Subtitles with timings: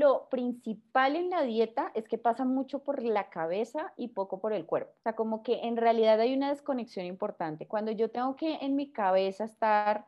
[0.00, 4.54] Lo principal en la dieta es que pasa mucho por la cabeza y poco por
[4.54, 4.94] el cuerpo.
[4.98, 7.68] O sea, como que en realidad hay una desconexión importante.
[7.68, 10.06] Cuando yo tengo que en mi cabeza estar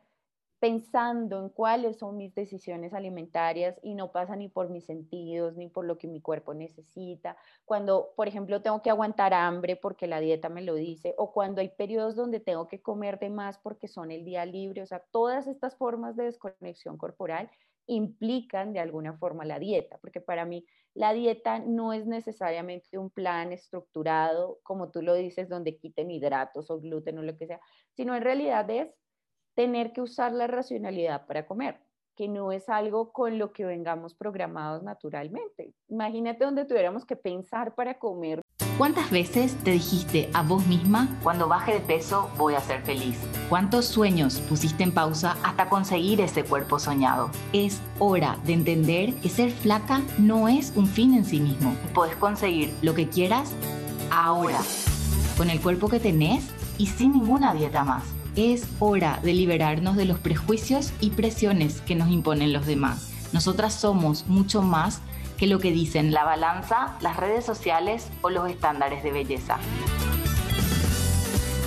[0.60, 5.68] pensando en cuáles son mis decisiones alimentarias y no pasa ni por mis sentidos ni
[5.68, 7.36] por lo que mi cuerpo necesita.
[7.66, 11.61] Cuando, por ejemplo, tengo que aguantar hambre porque la dieta me lo dice, o cuando
[11.61, 15.00] hay periodos donde tengo que comer de más porque son el día libre, o sea,
[15.11, 17.50] todas estas formas de desconexión corporal
[17.86, 23.10] implican de alguna forma la dieta, porque para mí la dieta no es necesariamente un
[23.10, 27.60] plan estructurado, como tú lo dices, donde quiten hidratos o gluten o lo que sea,
[27.92, 28.95] sino en realidad es
[29.54, 31.80] tener que usar la racionalidad para comer,
[32.14, 35.74] que no es algo con lo que vengamos programados naturalmente.
[35.88, 38.41] Imagínate donde tuviéramos que pensar para comer.
[38.78, 43.16] ¿Cuántas veces te dijiste a vos misma, cuando baje de peso voy a ser feliz?
[43.50, 47.30] ¿Cuántos sueños pusiste en pausa hasta conseguir ese cuerpo soñado?
[47.52, 51.76] Es hora de entender que ser flaca no es un fin en sí mismo.
[51.92, 53.52] Podés conseguir lo que quieras
[54.10, 54.59] ahora,
[55.36, 56.45] con el cuerpo que tenés
[56.79, 58.04] y sin ninguna dieta más.
[58.36, 63.10] Es hora de liberarnos de los prejuicios y presiones que nos imponen los demás.
[63.34, 65.03] Nosotras somos mucho más
[65.43, 69.59] que lo que dicen la balanza, las redes sociales o los estándares de belleza.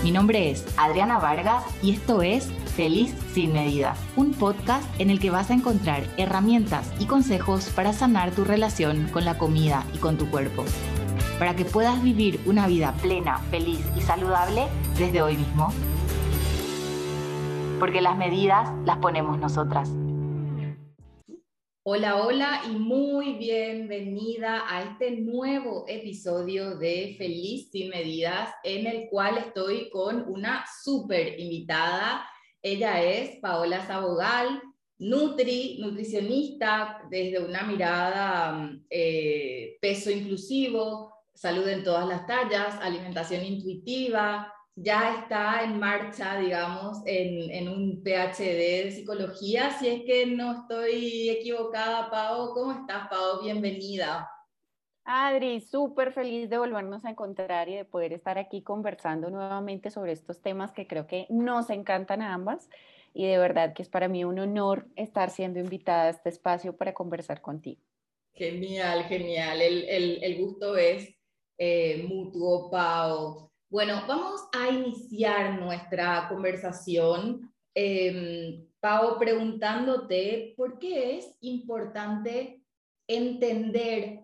[0.01, 5.19] Mi nombre es Adriana Vargas y esto es Feliz sin medida, un podcast en el
[5.19, 9.97] que vas a encontrar herramientas y consejos para sanar tu relación con la comida y
[9.97, 10.63] con tu cuerpo,
[11.37, 15.73] para que puedas vivir una vida plena, feliz y saludable desde hoy mismo
[17.77, 19.91] porque las medidas las ponemos nosotras.
[21.87, 29.07] Hola, hola y muy bienvenida a este nuevo episodio de Feliz sin Medidas, en el
[29.07, 32.27] cual estoy con una súper invitada.
[32.63, 34.63] Ella es Paola Sabogal,
[34.97, 44.51] Nutri, nutricionista desde una mirada eh, peso inclusivo, salud en todas las tallas, alimentación intuitiva,
[44.75, 49.71] ya está en marcha, digamos, en, un PhD de psicología.
[49.71, 53.41] Si es que no estoy equivocada, Pau, ¿cómo estás, Pau?
[53.41, 54.29] Bienvenida.
[55.05, 60.11] Adri, súper feliz de volvernos a encontrar y de poder estar aquí conversando nuevamente sobre
[60.11, 62.69] estos temas que creo que nos encantan a ambas.
[63.13, 66.75] Y de verdad que es para mí un honor estar siendo invitada a este espacio
[66.75, 67.81] para conversar contigo.
[68.33, 69.61] Genial, genial.
[69.61, 71.15] El, gusto es
[71.57, 73.54] eh, mutuo, Pau.
[73.75, 82.63] Bueno, vamos a iniciar nuestra conversación, eh, Pau, preguntándote por qué es importante
[83.05, 84.21] entender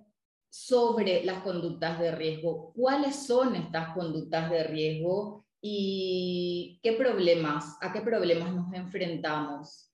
[0.50, 7.92] sobre las conductas de riesgo, cuáles son estas conductas de riesgo y qué problemas, a
[7.92, 9.92] qué problemas nos enfrentamos.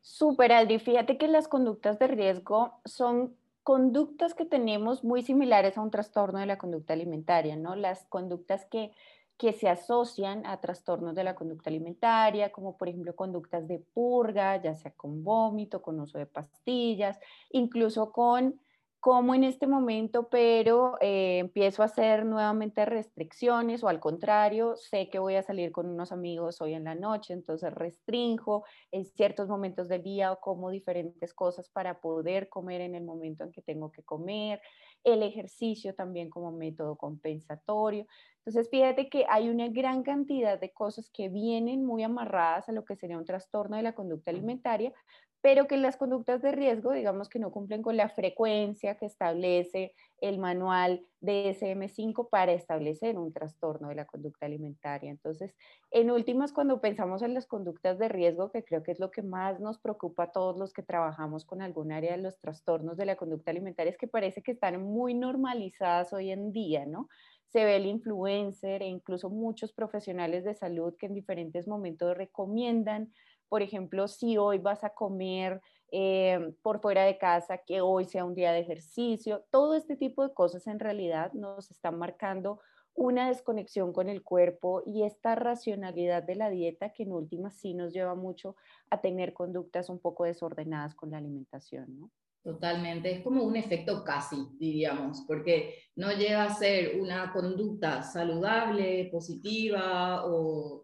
[0.00, 0.78] Súper, Adri.
[0.78, 6.38] Fíjate que las conductas de riesgo son conductas que tenemos muy similares a un trastorno
[6.38, 7.74] de la conducta alimentaria, ¿no?
[7.74, 8.92] Las conductas que,
[9.38, 14.62] que se asocian a trastornos de la conducta alimentaria, como por ejemplo conductas de purga,
[14.62, 17.18] ya sea con vómito, con uso de pastillas,
[17.50, 18.60] incluso con
[19.04, 25.10] como en este momento, pero eh, empiezo a hacer nuevamente restricciones o al contrario, sé
[25.10, 29.46] que voy a salir con unos amigos hoy en la noche, entonces restringo en ciertos
[29.46, 33.60] momentos del día o como diferentes cosas para poder comer en el momento en que
[33.60, 34.62] tengo que comer,
[35.04, 38.06] el ejercicio también como método compensatorio.
[38.38, 42.86] Entonces, fíjate que hay una gran cantidad de cosas que vienen muy amarradas a lo
[42.86, 44.94] que sería un trastorno de la conducta alimentaria,
[45.44, 49.92] pero que las conductas de riesgo, digamos que no cumplen con la frecuencia que establece
[50.22, 55.10] el manual DSM5 para establecer un trastorno de la conducta alimentaria.
[55.10, 55.54] Entonces,
[55.90, 59.20] en últimas, cuando pensamos en las conductas de riesgo, que creo que es lo que
[59.20, 63.04] más nos preocupa a todos los que trabajamos con algún área de los trastornos de
[63.04, 67.10] la conducta alimentaria, es que parece que están muy normalizadas hoy en día, ¿no?
[67.48, 73.12] Se ve el influencer e incluso muchos profesionales de salud que en diferentes momentos recomiendan
[73.54, 75.60] por ejemplo, si hoy vas a comer
[75.92, 80.26] eh, por fuera de casa, que hoy sea un día de ejercicio, todo este tipo
[80.26, 82.58] de cosas en realidad nos están marcando
[82.94, 87.74] una desconexión con el cuerpo y esta racionalidad de la dieta que en última sí
[87.74, 88.56] nos lleva mucho
[88.90, 92.10] a tener conductas un poco desordenadas con la alimentación, ¿no?
[92.42, 99.10] Totalmente, es como un efecto casi, diríamos, porque no lleva a ser una conducta saludable,
[99.12, 100.83] positiva o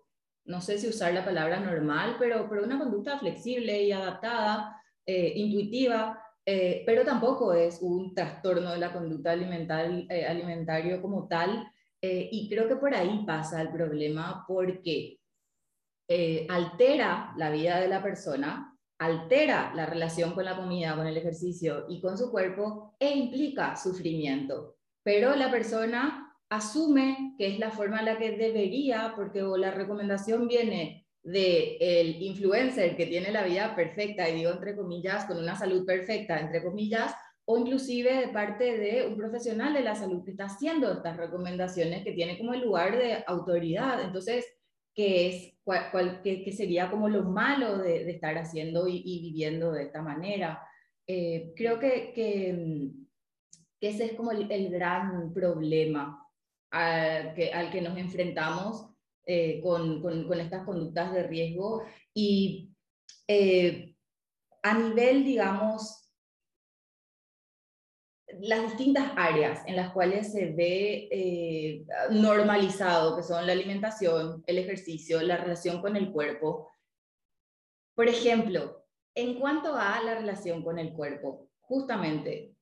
[0.50, 5.32] no sé si usar la palabra normal, pero, pero una conducta flexible y adaptada, eh,
[5.36, 11.70] intuitiva, eh, pero tampoco es un trastorno de la conducta alimental, eh, alimentario como tal.
[12.02, 15.18] y creo que por ahí pasa el problema porque
[16.48, 21.84] altera la vida de la persona, altera la relación con la comida, con el ejercicio
[21.90, 24.76] y con su cuerpo e implica sufrimiento.
[25.02, 30.46] Pero la persona asume que es la forma en la que debería, porque la recomendación
[30.48, 35.56] viene del el influencer que tiene la vida perfecta, y digo entre comillas, con una
[35.56, 37.14] salud perfecta, entre comillas,
[37.44, 42.04] o inclusive de parte de un profesional de la salud que está haciendo estas recomendaciones,
[42.04, 44.02] que tiene como el lugar de autoridad.
[44.02, 44.46] Entonces,
[44.94, 50.02] ¿qué, es, cuál, qué, sería como lo malo de, estar haciendo y, viviendo de esta
[50.02, 50.62] manera?
[51.06, 52.90] Eh, creo que, que,
[53.80, 56.24] ese es como el, gran problema
[56.70, 58.90] al que, nos enfrentamos
[59.26, 61.84] eh, con, con, estas conductas de riesgo
[62.14, 62.70] y
[63.28, 63.94] eh,
[64.62, 66.00] a nivel, digamos,
[68.38, 74.58] las distintas áreas en las cuales se ve eh, normalizado, que son la alimentación, el
[74.58, 76.70] ejercicio, la relación con el cuerpo.
[77.94, 78.84] Por ejemplo,
[79.14, 82.54] en cuanto a la relación con el cuerpo, justamente,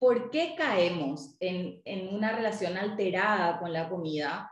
[0.00, 4.50] ¿por qué caemos en, una relación alterada con la comida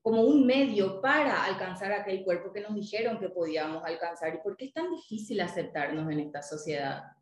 [0.00, 4.34] como un medio para alcanzar aquel cuerpo que nos dijeron que podíamos alcanzar?
[4.34, 7.12] ¿Y por qué es tan difícil aceptarnos en esta sociedad?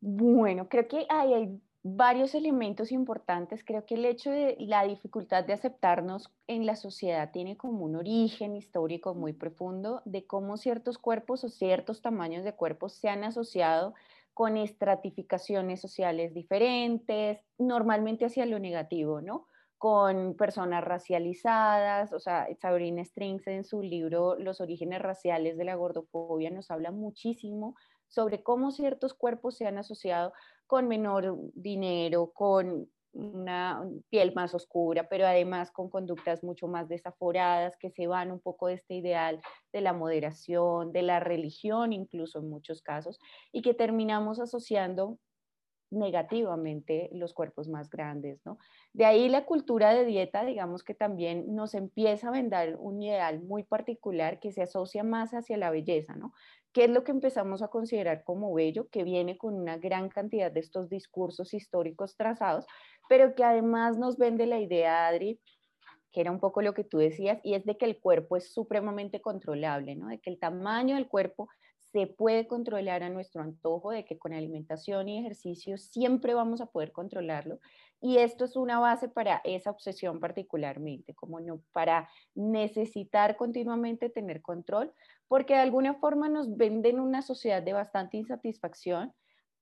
[0.00, 3.64] Bueno, creo que hay, varios elementos importantes.
[3.64, 7.96] Creo que el hecho de la dificultad de aceptarnos en la sociedad tiene como un
[7.96, 13.24] origen histórico muy profundo de cómo ciertos cuerpos o ciertos tamaños de cuerpos se han
[13.24, 13.94] asociado
[14.34, 19.46] con estratificaciones sociales diferentes, normalmente hacia lo negativo, ¿no?
[19.80, 25.74] con personas racializadas, o sea, Sabrina Strings en su libro Los orígenes raciales de la
[25.74, 30.34] gordofobia nos habla muchísimo sobre cómo ciertos cuerpos se han asociado
[30.66, 37.76] con menor dinero, con una piel más oscura, pero además con conductas mucho más desaforadas
[37.76, 39.40] que se van un poco de este ideal
[39.72, 43.18] de la moderación, de la religión incluso en muchos casos,
[43.52, 45.18] y que terminamos asociando
[45.90, 48.58] negativamente los cuerpos más grandes, ¿no?
[48.92, 53.42] De ahí la cultura de dieta, digamos que también nos empieza a vender un ideal
[53.42, 56.32] muy particular que se asocia más hacia la belleza, ¿no?
[56.72, 58.88] ¿Qué es lo que empezamos a considerar como bello?
[58.90, 62.66] Que viene con una gran cantidad de estos discursos históricos trazados,
[63.08, 65.40] pero que además nos vende la idea, Adri,
[66.12, 68.52] que era un poco lo que tú decías, y es de que el cuerpo es
[68.52, 70.08] supremamente controlable, ¿no?
[70.08, 71.48] De que el tamaño del cuerpo
[71.92, 76.66] se puede controlar a nuestro antojo, de que con alimentación y ejercicio siempre vamos a
[76.66, 77.58] poder controlarlo.
[78.00, 84.40] Y esto es una base para esa obsesión particularmente, como no, para necesitar continuamente tener
[84.40, 84.92] control,
[85.28, 89.12] porque de alguna forma nos venden una sociedad de bastante insatisfacción.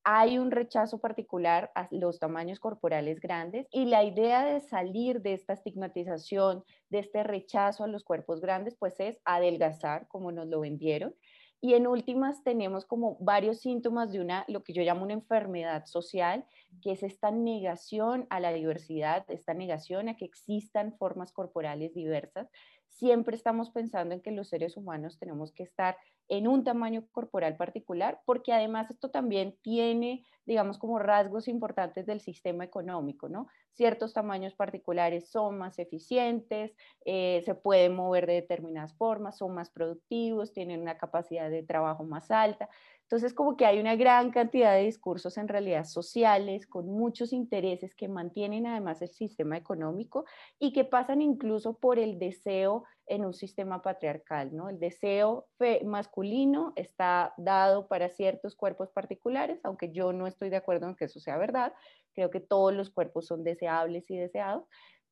[0.05, 5.33] Hay un rechazo particular a los tamaños corporales grandes y la idea de salir de
[5.33, 10.61] esta estigmatización, de este rechazo a los cuerpos grandes, pues es adelgazar, como nos lo
[10.61, 11.13] vendieron,
[11.61, 15.85] y en últimas tenemos como varios síntomas de una, lo que yo llamo una enfermedad
[15.85, 16.45] social,
[16.81, 22.49] que es esta negación a la diversidad, esta negación a que existan formas corporales diversas.
[22.87, 25.97] Siempre estamos pensando en que los seres humanos tenemos que estar
[26.29, 32.21] en un tamaño corporal particular, porque además esto también tiene, digamos, como rasgos importantes del
[32.21, 33.47] sistema económico, ¿no?
[33.71, 36.75] Ciertos tamaños particulares son más eficientes,
[37.05, 42.03] eh, se pueden mover de determinadas formas, son más productivos, tienen una capacidad de trabajo
[42.03, 42.69] más alta.
[43.03, 47.95] Entonces, como que hay una gran cantidad de discursos en realidad sociales, con muchos intereses
[47.95, 50.25] que mantienen además el sistema económico
[50.59, 54.69] y que pasan incluso por el deseo en un sistema patriarcal, ¿no?
[54.69, 55.47] El deseo
[55.83, 61.05] masculino está dado para ciertos cuerpos particulares, aunque yo no estoy de acuerdo en que
[61.05, 61.73] eso sea verdad,
[62.13, 64.63] creo que todos los cuerpos son deseables y deseados,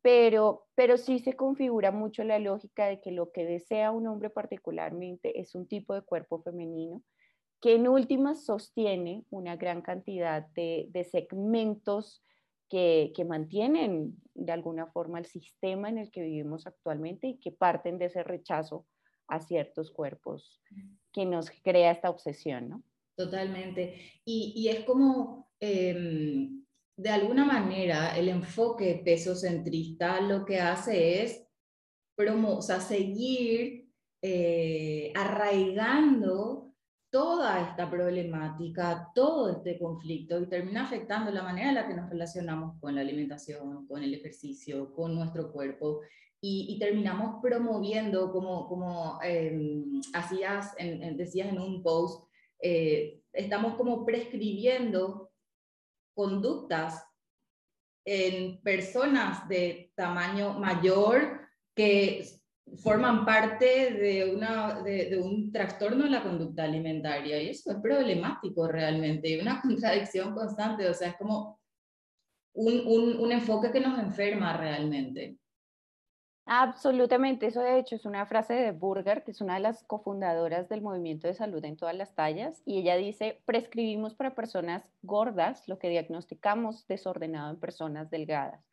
[0.02, 4.30] pero, pero sí se configura mucho la lógica de que lo que desea un hombre
[4.30, 7.04] particularmente es un tipo de cuerpo femenino
[7.62, 12.24] que en últimas sostiene una gran cantidad de, segmentos
[12.70, 17.98] que, mantienen de alguna forma el sistema en el que vivimos actualmente y que parten
[17.98, 18.86] de ese rechazo
[19.28, 20.62] a ciertos cuerpos
[21.12, 22.84] que nos crea esta obsesión, ¿no?
[23.18, 24.22] Totalmente.
[24.24, 26.64] Y, es como, em,
[26.96, 31.44] de alguna manera, el enfoque pesocentrista lo que hace es
[32.16, 33.90] promo o seguir
[34.22, 36.74] eh, arraigando
[37.10, 42.10] toda esta problemática, todo este conflicto y termina afectando la manera en la que nos
[42.10, 46.02] relacionamos con la alimentación, con el ejercicio, con nuestro cuerpo
[46.40, 50.76] y, terminamos promoviendo, como, como em, hacías,
[51.16, 52.26] decías en un post,
[52.62, 55.32] eh, estamos como prescribiendo
[56.16, 57.04] conductas
[58.06, 61.42] en personas de tamaño mayor
[61.76, 62.26] que
[62.78, 68.68] forman parte de, una, de, un trastorno de la conducta alimentaria y eso es problemático
[68.68, 71.60] realmente, una contradicción constante, o sea, es como
[72.54, 75.38] un, un, un enfoque que nos enferma realmente.
[76.50, 80.70] Absolutamente, eso de hecho es una frase de Burger, que es una de las cofundadoras
[80.70, 85.68] del movimiento de salud en todas las tallas, y ella dice, prescribimos para personas gordas
[85.68, 88.66] lo que diagnosticamos desordenado en personas delgadas.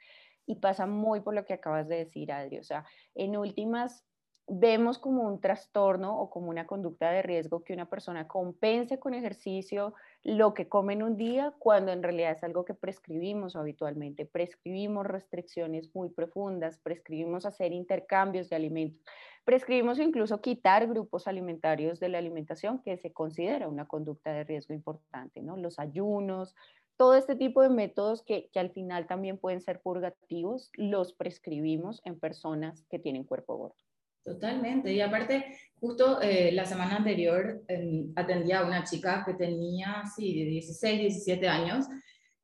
[0.46, 2.84] Y pasa muy por lo que acabas de decir, Adri, o sea,
[3.16, 4.04] en últimas
[4.46, 9.14] vemos como un trastorno o como una conducta de riesgo que una persona compense con
[9.14, 14.24] ejercicio lo que come en un día cuando en realidad es algo que prescribimos habitualmente.
[14.24, 19.04] Prescribimos restricciones muy profundas, prescribimos hacer intercambios de alimentos,
[19.44, 24.72] prescribimos incluso quitar grupos alimentarios de la alimentación que se considera una conducta de riesgo
[24.72, 25.58] importante, ¿no?
[25.58, 26.54] Los ayunos,
[26.96, 32.00] todo este tipo de métodos que, que al final también pueden ser purgativos, los prescribimos
[32.06, 33.83] en personas que tienen cuerpo gordo.
[34.24, 34.90] Totalmente.
[34.90, 40.44] Y aparte, justo eh, la semana anterior em, atendía a una chica que tenía, sí,
[40.44, 41.86] de 16, 17 años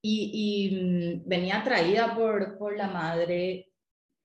[0.02, 3.66] y, mm, venía traída por, por la madre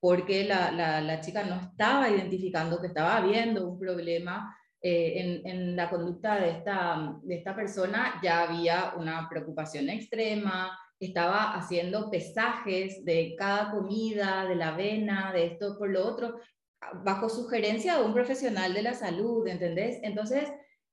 [0.02, 0.72] porque la,
[1.02, 6.40] la, chica no estaba identificando que estaba habiendo un problema eh, en, en, la conducta
[6.40, 13.72] de esta, de esta persona, ya había una preocupación extrema, estaba haciendo pesajes de cada
[13.72, 16.36] comida, de la avena, de esto por lo otro,
[17.04, 20.00] bajo sugerencia de un profesional de la salud, ¿entendés?
[20.04, 20.50] Entonces,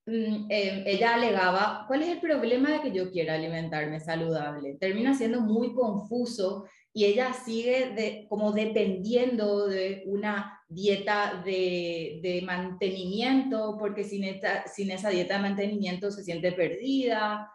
[0.07, 4.77] mm, em, ella alegaba, ¿cuál es el problema de que yo quiera alimentarme saludable?
[4.81, 13.77] Termina siendo muy confuso y ella sigue de, como dependiendo de una dieta de, mantenimiento,
[13.79, 14.25] porque sin,
[14.67, 17.51] sin esa dieta de mantenimiento se siente perdida.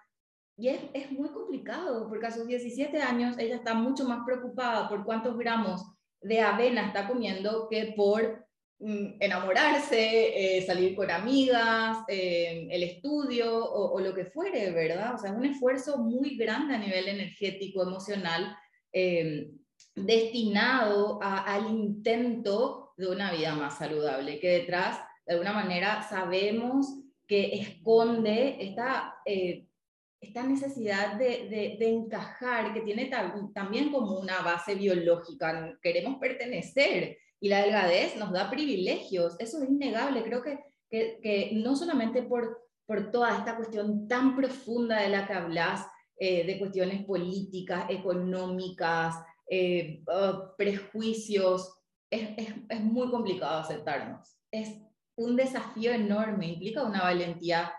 [0.57, 4.89] Y es, es muy complicado, porque a sus 17 años ella está mucho más preocupada
[4.89, 8.45] por cuántos gramos de avena está comiendo que por
[8.79, 15.15] mm, enamorarse, eh, salir con amigas, eh, el estudio o, lo que fuere, ¿verdad?
[15.15, 18.55] O sea, es un esfuerzo muy grande a nivel energético, emocional,
[18.91, 19.51] eh,
[19.95, 26.87] destinado al intento de una vida más saludable, que detrás, de alguna manera, sabemos
[27.27, 29.15] que esconde esta
[30.27, 33.09] esta necesidad de, encajar, que tiene
[33.53, 39.69] también como una base biológica, queremos pertenecer y la delgadez nos da privilegios, eso es
[39.69, 45.27] innegable, creo que, que, no solamente por, por toda esta cuestión tan profunda de la
[45.27, 45.87] que hablas,
[46.19, 49.15] eh, de cuestiones políticas, económicas,
[49.49, 51.77] eh, uh, prejuicios,
[52.09, 54.35] es, es, es muy complicado aceptarnos.
[54.51, 54.79] Es
[55.15, 57.71] un desafío enorme, implica una valentía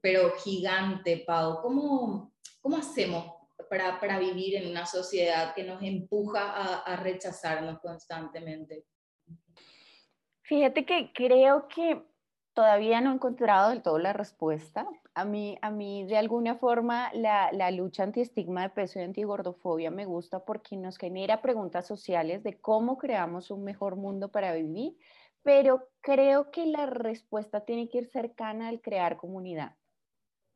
[0.00, 1.60] pero gigante, Pau.
[1.62, 3.32] ¿Cómo, cómo hacemos
[3.68, 8.84] para, para, vivir en una sociedad que nos empuja a, a rechazarnos constantemente?
[10.42, 12.02] Fíjate que creo que
[12.58, 14.84] todavía no he encontrado del todo la respuesta.
[15.14, 19.92] A mí, a mí de alguna forma, la, la lucha anti-estigma de peso y antigordofobia
[19.92, 24.96] me gusta porque nos genera preguntas sociales de cómo creamos un mejor mundo para vivir,
[25.44, 29.76] pero creo que la respuesta tiene que ir cercana al crear comunidad.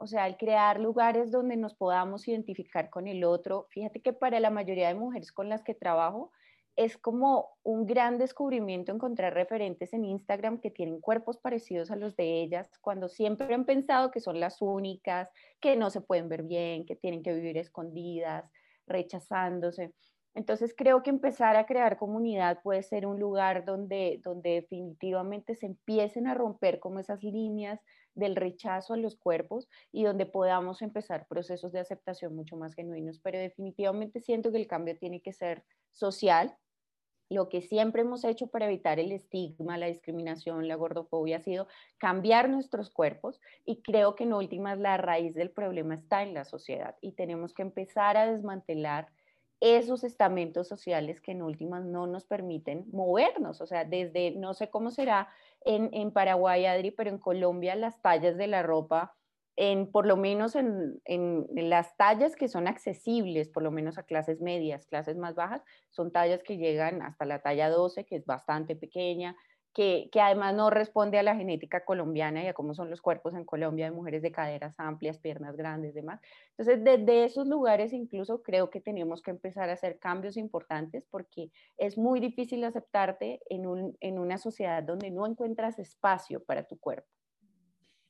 [0.02, 3.68] O sea, al crear lugares donde nos podamos identificar con el otro.
[3.70, 6.32] Fíjate que para la mayoría de mujeres con las que trabajo
[6.74, 12.16] es como un gran descubrimiento encontrar referentes en Instagram que tienen cuerpos parecidos a los
[12.16, 15.28] de ellas, cuando siempre han pensado que son las únicas,
[15.60, 18.50] que no se pueden ver bien, que tienen que vivir escondidas,
[18.88, 19.94] rechazándose.
[20.34, 25.66] Entonces creo que empezar a crear comunidad puede ser un lugar donde, donde definitivamente se
[25.66, 27.78] empiecen a romper como esas líneas
[28.14, 33.18] del rechazo a los cuerpos y donde podamos empezar procesos de aceptación mucho más genuinos.
[33.20, 36.56] Pero definitivamente siento que el cambio tiene que ser social.
[37.30, 41.66] Lo que siempre hemos hecho para evitar el estigma, la discriminación, la gordofobia ha sido
[41.96, 46.44] cambiar nuestros cuerpos y creo que en últimas la raíz del problema está en la
[46.44, 49.08] sociedad y tenemos que empezar a desmantelar
[49.62, 53.60] esos estamentos sociales que en últimas no nos permiten movernos.
[53.60, 55.28] O sea, desde, no sé cómo será
[55.64, 59.14] en, en Paraguay, Adri, pero en Colombia las tallas de la ropa,
[59.54, 64.02] en, por lo menos en, en, las tallas que son accesibles, por lo menos a
[64.02, 68.26] clases medias, clases más bajas, son tallas que llegan hasta la talla 12, que es
[68.26, 69.36] bastante pequeña,
[69.72, 73.44] que, además no responde a la genética colombiana y a cómo son los cuerpos en
[73.44, 76.20] Colombia de mujeres de caderas amplias, piernas grandes, demás.
[76.50, 81.50] Entonces, desde esos lugares incluso creo que tenemos que empezar a hacer cambios importantes porque
[81.78, 86.78] es muy difícil aceptarte en, un, en una sociedad donde no encuentras espacio para tu
[86.78, 87.08] cuerpo.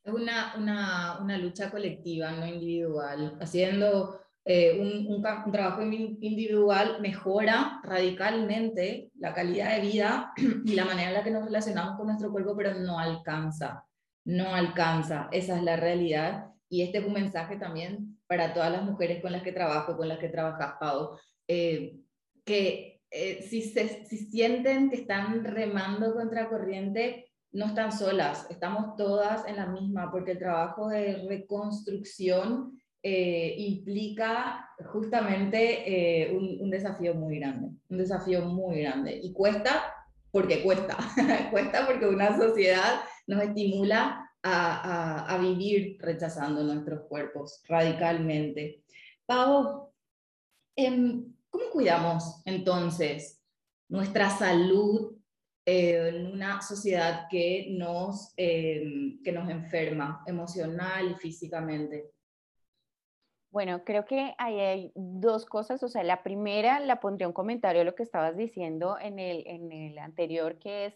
[0.05, 5.23] Es una, una, una lucha colectiva, no individual, haciendo eh, un,
[5.53, 10.33] trabajo individual mejora radicalmente la calidad de vida
[10.65, 13.87] y la manera en la que nos relacionamos con nuestro cuerpo, pero no alcanza,
[14.25, 16.47] no alcanza, esa es la realidad.
[16.69, 20.09] Y este es un mensaje también para todas las mujeres con las que trabajo, con
[20.09, 21.99] las que trabajas, Pau, eh,
[22.45, 28.97] que eh, si, se, si sienten que están remando contra corriente, no están solas, estamos
[28.97, 37.15] todas en la misma, porque el trabajo de reconstrucción eh, implica justamente eh, un, desafío
[37.15, 39.19] muy grande, un desafío muy grande.
[39.21, 39.93] Y cuesta
[40.31, 40.97] porque cuesta,
[41.51, 48.85] cuesta porque una sociedad nos estimula a, a, vivir rechazando nuestros cuerpos radicalmente.
[49.27, 49.93] Pau,
[50.77, 53.41] em, ¿cómo cuidamos entonces
[53.89, 55.17] nuestra salud
[55.67, 62.13] eh, en una sociedad que nos, em, que nos enferma emocional y físicamente?
[63.53, 65.83] Bueno, creo que ahí hay dos cosas.
[65.83, 69.47] O sea, la primera la pondría un comentario a lo que estabas diciendo en el,
[69.47, 70.95] en el anterior, que es,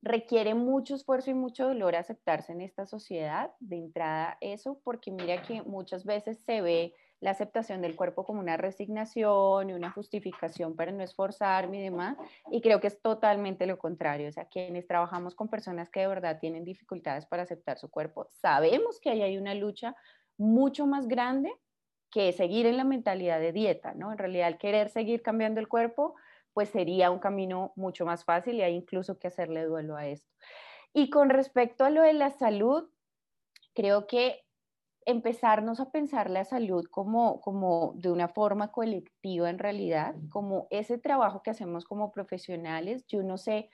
[0.00, 3.52] requiere mucho esfuerzo y mucho dolor aceptarse en esta sociedad.
[3.60, 8.40] De entrada, eso, porque mira que muchas veces se ve la aceptación del cuerpo como
[8.40, 12.16] una resignación y una justificación para no esforzarme y demás.
[12.50, 14.30] Y creo que es totalmente lo contrario.
[14.30, 18.26] O sea, quienes trabajamos con personas que de verdad tienen dificultades para aceptar su cuerpo,
[18.30, 19.94] sabemos que ahí hay una lucha
[20.38, 21.52] mucho más grande
[22.14, 24.12] que seguir en la mentalidad de dieta, ¿no?
[24.12, 26.14] En realidad, el querer seguir cambiando el cuerpo,
[26.52, 30.32] pues sería un camino mucho más fácil y hay incluso que hacerle duelo a esto.
[30.92, 32.88] Y con respecto a lo de la salud,
[33.74, 34.44] creo que
[35.04, 40.98] empezarnos a pensar la salud como, como de una forma colectiva en realidad, como ese
[40.98, 43.04] trabajo que hacemos como profesionales.
[43.08, 43.70] Yo no sé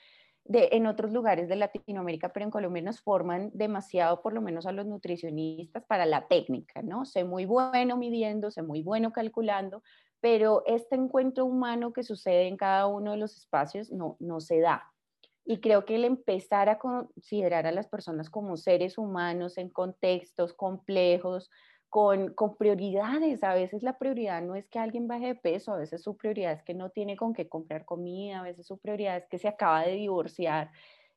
[0.47, 4.73] en otros lugares de Latinoamérica, pero en Colombia nos forman demasiado, por lo menos a
[4.73, 7.05] los nutricionistas, para la técnica, ¿no?
[7.05, 9.83] Sé muy bueno midiendo, sé muy bueno calculando,
[10.21, 14.61] pero este encuentro humano que sucede en cada uno de los espacios no, no se
[14.61, 14.85] da.
[15.45, 20.53] Y creo que el empezar a considerar a las personas como seres humanos en contextos
[20.53, 21.51] complejos,
[21.91, 23.43] con, prioridades.
[23.43, 26.53] A veces la prioridad no es que alguien baje de peso, a veces su prioridad
[26.53, 29.49] es que no tiene con qué comprar comida, a veces su prioridad es que se
[29.49, 30.71] acaba de divorciar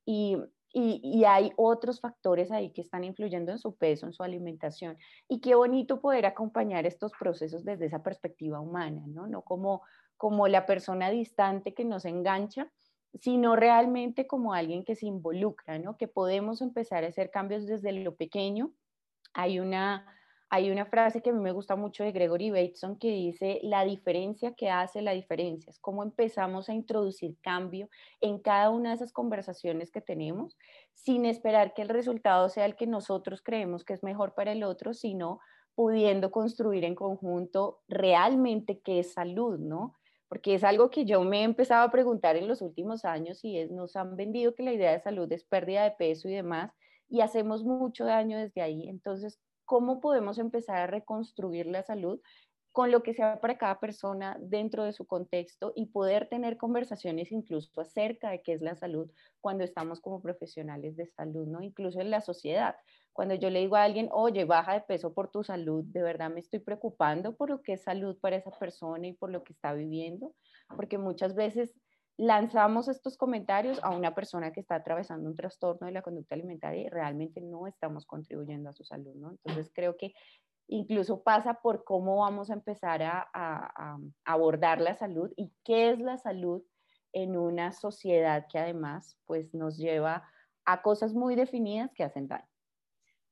[0.04, 0.38] y,
[0.74, 4.97] y, hay otros factores ahí que están influyendo en su peso, en su alimentación.
[5.30, 9.28] Y qué bonito poder acompañar estos procesos desde esa perspectiva humana, ¿no?
[9.28, 9.84] No como,
[10.17, 12.71] como la persona distante que nos engancha,
[13.13, 15.95] sino realmente como alguien que se involucra, ¿no?
[15.95, 18.71] Que podemos empezar a hacer cambios desde lo pequeño.
[19.36, 20.08] Hay una
[20.54, 23.84] hay una frase que a mí me gusta mucho de Gregory Bateson que dice, la
[23.86, 27.89] diferencia que hace la diferencia, es cómo empezamos a introducir cambio
[28.22, 30.56] en cada una de esas conversaciones que tenemos,
[30.94, 34.63] sin esperar que el resultado sea el que nosotros creemos que es mejor para el
[34.63, 35.39] otro, sino
[35.74, 39.96] pudiendo construir en conjunto realmente qué es salud, ¿no?
[40.28, 43.66] Porque es algo que yo me he empezado a preguntar en los últimos años y
[43.70, 46.72] nos han vendido que la idea de salud es pérdida de peso y demás,
[47.10, 48.88] y hacemos mucho daño desde ahí.
[48.88, 52.19] Entonces, cómo podemos empezar a reconstruir la salud
[52.73, 57.32] con lo que sea para cada persona dentro de su contexto y poder tener conversaciones
[57.32, 61.62] incluso acerca de qué es la salud cuando estamos como profesionales de salud, ¿no?
[61.62, 62.76] Incluso en la sociedad.
[63.13, 66.32] Cuando yo le digo a alguien, oye, baja de peso por tu salud, de verdad
[66.32, 69.54] me estoy preocupando por lo que es salud para esa persona y por lo que
[69.54, 70.34] está viviendo,
[70.76, 71.76] porque muchas veces
[72.17, 76.84] lanzamos estos comentarios a una persona que está atravesando un trastorno de la conducta alimentaria
[76.84, 79.32] y realmente no estamos contribuyendo a su salud, ¿no?
[79.32, 80.13] Entonces creo que
[80.67, 86.17] incluso pasa por cómo vamos a empezar a, abordar la salud y qué es la
[86.17, 86.62] salud
[87.12, 90.28] en una sociedad que además pues nos lleva
[90.65, 92.47] a cosas muy definidas que hacen daño.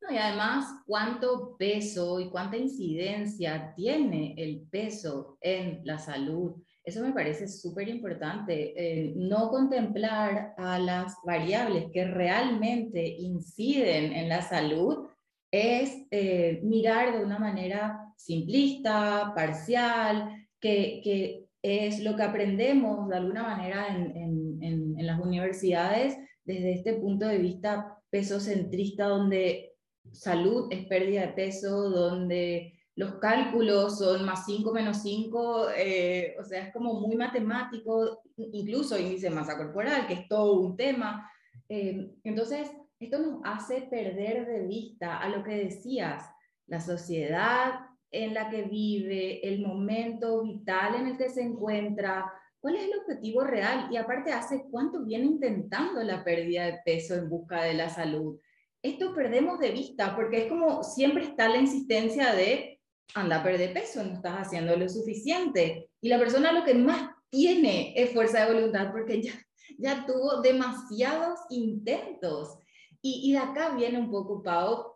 [0.09, 6.61] y además, ¿cuánto peso y cuánta incidencia tiene el peso en la salud?
[6.83, 14.29] Eso me parece súper importante, eh, no contemplar a las variables que realmente inciden en
[14.29, 15.07] la salud
[15.51, 23.17] es eh, mirar de una manera simplista, parcial, que, que, es lo que aprendemos de
[23.17, 24.17] alguna manera en,
[24.63, 29.73] en, en las universidades desde este punto de vista pesocentrista, donde
[30.11, 36.43] salud es pérdida de peso, donde los cálculos son más 5 menos 5, eh, o
[36.43, 41.27] sea, es como muy matemático, incluso índice de masa corporal, que es todo un tema.
[41.67, 46.29] Eh, entonces, esto nos hace perder de vista a lo que decías,
[46.67, 47.71] la sociedad
[48.11, 52.99] en la que vive, el momento vital en el que se encuentra, cuál es el
[52.99, 57.73] objetivo real y aparte hace cuánto viene intentando la pérdida de peso en busca de
[57.73, 58.39] la salud.
[58.83, 62.70] Esto perdemos de vista porque es como siempre está la insistencia de
[63.13, 65.89] anda a perder peso, no estás haciendo lo suficiente.
[66.01, 69.33] Y la persona lo que más tiene es fuerza de voluntad porque ya,
[69.77, 72.57] ya tuvo demasiados intentos.
[73.01, 74.95] Y, y de acá viene un poco, Pau,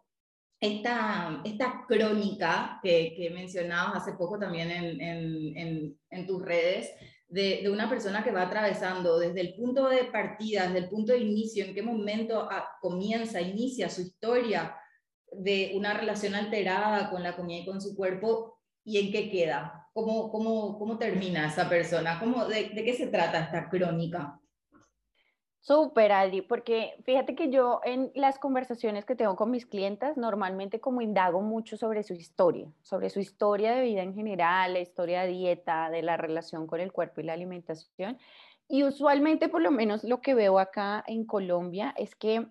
[0.59, 6.89] esta, esta crónica que, que mencionabas hace poco también en, en, en, tus redes,
[7.27, 11.11] de, de, una persona que va atravesando desde el punto de partida, desde el punto
[11.11, 14.75] de inicio, en qué momento ah, comienza, inicia su historia
[15.39, 19.89] de una relación alterada con la comida y con su cuerpo y en qué queda,
[19.93, 24.39] cómo, cómo, cómo termina esa persona, ¿Cómo, de, de qué se trata esta crónica.
[25.65, 30.79] Súper, Adri, porque fíjate que yo en las conversaciones que tengo con mis clientes normalmente
[30.79, 35.21] como indago mucho sobre su historia, sobre su historia de vida en general, la historia
[35.21, 38.19] de dieta, de la relación con el cuerpo y la alimentación.
[38.67, 42.45] Y usualmente, por lo menos lo que veo acá en Colombia, es que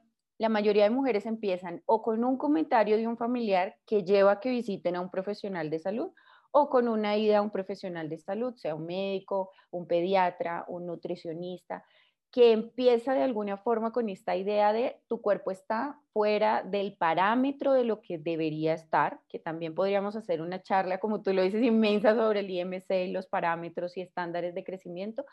[0.45, 4.41] la mayoría de mujeres empiezan o con un comentario de un familiar que lleva a
[4.41, 6.11] que visiten a un profesional de salud
[6.51, 10.87] o con una ida a un profesional de salud, sea un médico, un pediatra, un
[10.87, 11.83] nutricionista
[12.31, 17.73] que empieza de alguna forma con esta idea de tu cuerpo está fuera del parámetro
[17.73, 21.63] de lo que debería estar, que también podríamos hacer una charla, como tú lo dices,
[21.63, 25.25] inmensa sobre el IMC y los parámetros y estándares de crecimiento,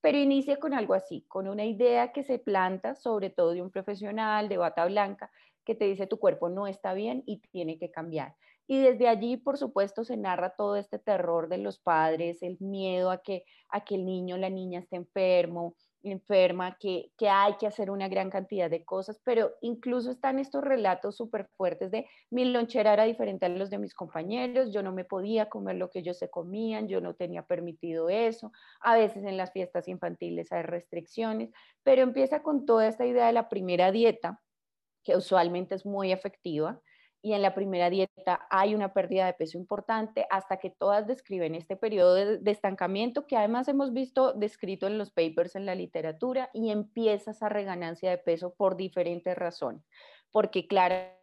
[0.00, 3.70] pero inicia con algo así, con una idea que se planta sobre todo de un
[3.70, 5.30] profesional de bata blanca
[5.64, 8.34] que te dice tu cuerpo no está bien y tiene que cambiar.
[8.66, 13.10] Y desde allí, por supuesto, se narra todo este terror de los padres, el miedo
[13.10, 17.54] a que, a que el niño o la niña esté enfermo, enferma, que, que, hay
[17.56, 22.06] que hacer una gran cantidad de cosas, pero incluso están estos relatos súper fuertes de
[22.30, 25.90] mi lonchera era diferente a los de mis compañeros, yo no me podía comer lo
[25.90, 30.52] que ellos se comían, yo no tenía permitido eso, a veces en las fiestas infantiles
[30.52, 31.50] hay restricciones,
[31.82, 34.40] pero empieza con toda esta idea de la primera dieta,
[35.02, 36.80] que usualmente es muy efectiva,
[37.22, 41.54] y en la primera dieta hay una pérdida de peso importante hasta que todas describen
[41.54, 46.50] este periodo de, estancamiento que además hemos visto descrito en los papers en la literatura
[46.54, 49.82] y empieza esa reganancia de peso por diferentes razones,
[50.30, 51.20] porque claramente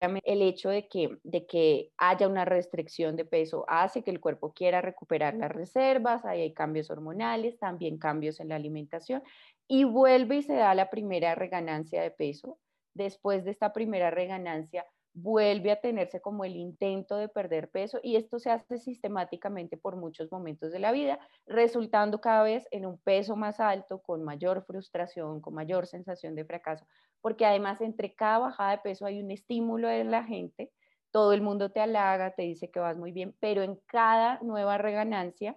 [0.00, 4.52] el hecho de que, de que haya una restricción de peso hace que el cuerpo
[4.52, 9.22] quiera recuperar las reservas, ahí hay cambios hormonales, también cambios en la alimentación
[9.66, 12.58] y vuelve y se da la primera reganancia de peso.
[12.92, 18.16] Después de esta primera reganancia, vuelve a tenerse como el intento de perder peso y
[18.16, 22.98] esto se hace sistemáticamente por muchos momentos de la vida, resultando cada vez en un
[22.98, 26.86] peso más alto, con mayor frustración, con mayor sensación de fracaso,
[27.20, 30.72] porque además entre cada bajada de peso hay un estímulo en la gente,
[31.12, 34.78] todo el mundo te halaga, te dice que vas muy bien, pero en cada nueva
[34.78, 35.56] reganancia,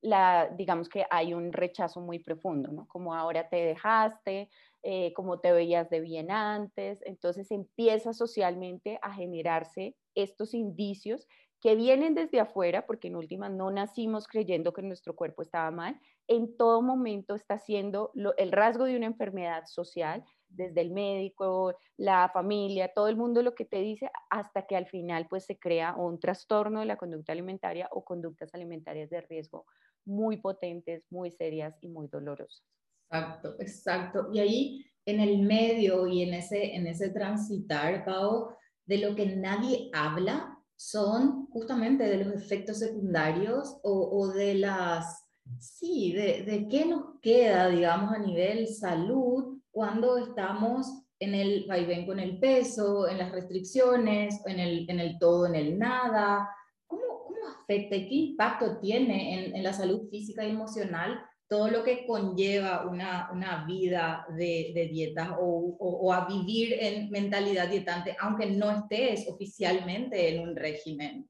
[0.00, 2.88] la, digamos que hay un rechazo muy profundo, ¿no?
[2.88, 4.50] Como ahora te dejaste,
[4.88, 7.00] eh, como te veías de bien antes.
[7.04, 11.26] Entonces empieza socialmente a generarse estos indicios
[11.60, 15.98] que vienen desde afuera, porque en última no nacimos creyendo que nuestro cuerpo estaba mal,
[16.28, 22.30] en todo momento está siendo el rasgo de una enfermedad social, desde el médico, la
[22.32, 25.96] familia, todo el mundo lo que te dice, hasta que al final pues se crea
[25.96, 29.66] un trastorno de la conducta alimentaria o conductas alimentarias de riesgo
[30.04, 32.85] muy potentes, muy serias y muy dolorosas.
[33.10, 34.28] Exacto, exacto.
[34.32, 38.48] Y ahí en el medio y en ese, en ese transitar, Pau,
[38.84, 45.24] de lo que nadie habla son justamente de los efectos secundarios o, de las,
[45.58, 52.04] sí, de, de, qué nos queda, digamos, a nivel salud cuando estamos en el vaivén
[52.04, 56.48] con el peso, en las restricciones, en el, en el todo, en el nada.
[56.86, 61.68] ¿Cómo, cómo afecta y qué impacto tiene en, en la salud física y emocional todo
[61.68, 67.68] lo que conlleva una, una vida de, de dietas o, o, a vivir en mentalidad
[67.68, 71.28] dietante, aunque no estés oficialmente en un régimen.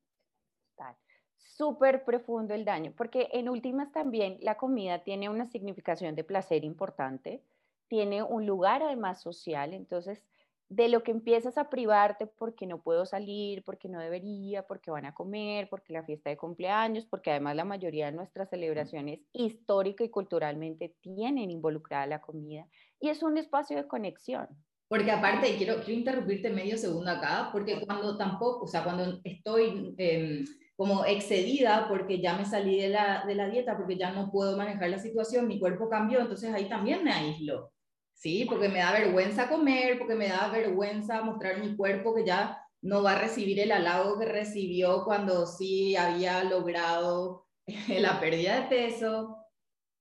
[1.39, 6.65] Súper profundo el daño, porque en últimas también la comida tiene una significación de placer
[6.65, 7.43] importante,
[7.89, 10.23] tiene un lugar además social, entonces
[10.69, 15.07] de lo que empiezas a privarte porque no puedo salir, porque no debería, porque van
[15.07, 20.03] a comer, porque la fiesta de cumpleaños, porque además la mayoría de nuestras celebraciones histórica
[20.03, 22.67] y culturalmente tienen involucrada la comida
[23.01, 24.49] y es un espacio de conexión.
[24.89, 29.95] Porque aparte, quiero, quiero interrumpirte medio segundo acá, porque cuando tampoco, o sea, cuando estoy
[29.99, 30.45] em,
[30.77, 34.57] como excedida porque ya me salí de la, de la dieta, porque ya no puedo
[34.57, 37.73] manejar la situación, mi cuerpo cambió, entonces ahí también me aíslo.
[38.17, 42.59] Sí, porque me da vergüenza comer, porque me da vergüenza mostrar mi cuerpo que ya
[42.81, 47.47] no va a recibir el halago que recibió cuando sí había logrado
[47.89, 49.37] la pérdida de peso.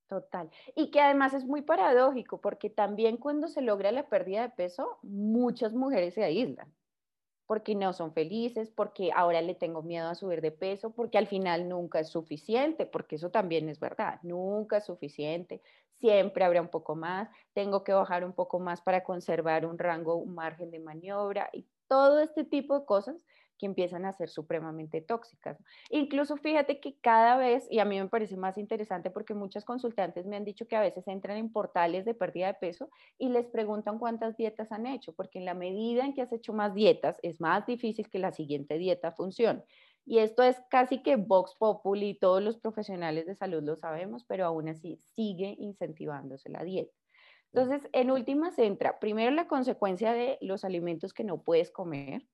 [0.08, 0.50] Total.
[0.76, 4.98] Y que además es muy paradójico, porque también cuando se logra la pérdida de peso,
[5.02, 6.74] muchas mujeres se aíslan.
[7.48, 11.28] porque no son felices, porque ahora le tengo miedo a subir de peso, porque al
[11.28, 15.62] final nunca es suficiente, porque eso también es verdad, nunca es suficiente,
[16.00, 20.16] siempre habrá un poco más, tengo que bajar un poco más para conservar un rango,
[20.18, 23.24] un margen de maniobra y todo este tipo de cosas
[23.58, 25.58] que empiezan a ser supremamente tóxicas.
[25.90, 30.26] Incluso fíjate que cada vez, y a mí me parece más interesante porque muchas consultantes
[30.26, 33.48] me han dicho que a veces entran en portales de pérdida de peso y les
[33.48, 37.18] preguntan cuántas dietas han hecho, porque en la medida en que has hecho más dietas,
[37.24, 39.64] es más difícil que la siguiente dieta funcione.
[40.06, 44.46] Y esto es casi que Vox Populi, todos los profesionales de salud lo sabemos, pero
[44.46, 46.94] aún así sigue incentivándose la dieta.
[47.52, 52.28] Entonces, en últimas entra primero la consecuencia de los alimentos que no puedes comer,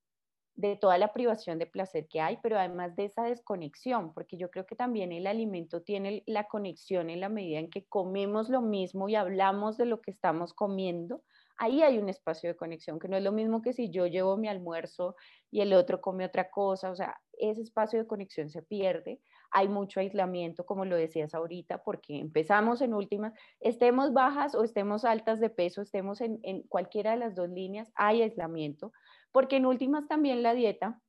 [0.56, 4.52] de toda la privación de placer que hay, pero además de esa desconexión, porque yo
[4.52, 8.62] creo que también el alimento tiene la conexión en la medida en que comemos lo
[8.62, 11.24] mismo y hablamos de lo que estamos comiendo,
[11.58, 14.38] ahí hay un espacio de conexión, que no es lo mismo que si yo llevo
[14.38, 15.16] mi almuerzo
[15.50, 19.20] y el otro come otra cosa, o sea, ese espacio de conexión se pierde,
[19.52, 25.04] hay mucho aislamiento, como lo decías ahorita, porque empezamos en últimas, estemos bajas o estemos
[25.04, 28.94] altas de peso, estemos en, en cualquiera de las dos líneas, hay aislamiento,
[29.32, 31.02] porque en últimas también la dieta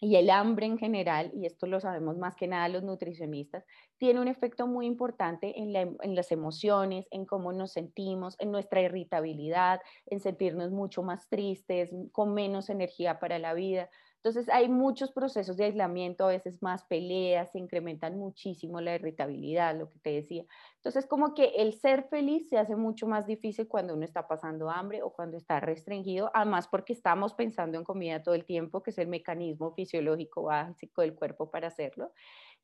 [0.00, 3.64] y el hambre en general, y esto lo sabemos más que nada los nutricionistas,
[3.96, 8.82] tiene un efecto muy importante en, en, las emociones, en cómo nos sentimos, en nuestra
[8.82, 13.88] irritabilidad, en sentirnos mucho más tristes, con menos energía para la vida.
[14.24, 19.78] Entonces hay muchos procesos de aislamiento, a veces más peleas, se incrementan muchísimo la irritabilidad,
[19.78, 20.46] lo que te decía.
[20.76, 24.70] Entonces como que el ser feliz se hace mucho más difícil cuando uno está pasando
[24.70, 28.92] hambre o cuando está restringido, además porque estamos pensando en comida todo el tiempo, que
[28.92, 32.10] es el mecanismo fisiológico básico del cuerpo para hacerlo.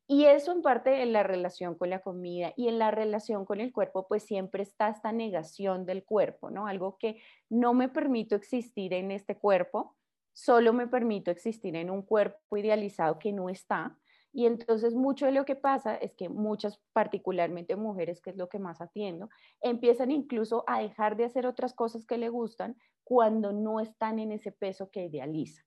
[0.07, 3.61] Y eso en parte en la relación con la comida y en la relación con
[3.61, 6.65] el cuerpo, pues siempre está esta negación del cuerpo, ¿no?
[6.65, 9.95] Algo que no me permito existir en este cuerpo,
[10.33, 13.97] solo me permito existir en un cuerpo idealizado que no está.
[14.33, 18.47] Y entonces mucho de lo que pasa es que muchas, particularmente mujeres, que es lo
[18.47, 19.29] que más atiendo,
[19.61, 24.31] empiezan incluso a dejar de hacer otras cosas que le gustan cuando no están en
[24.31, 25.63] ese peso que idealiza.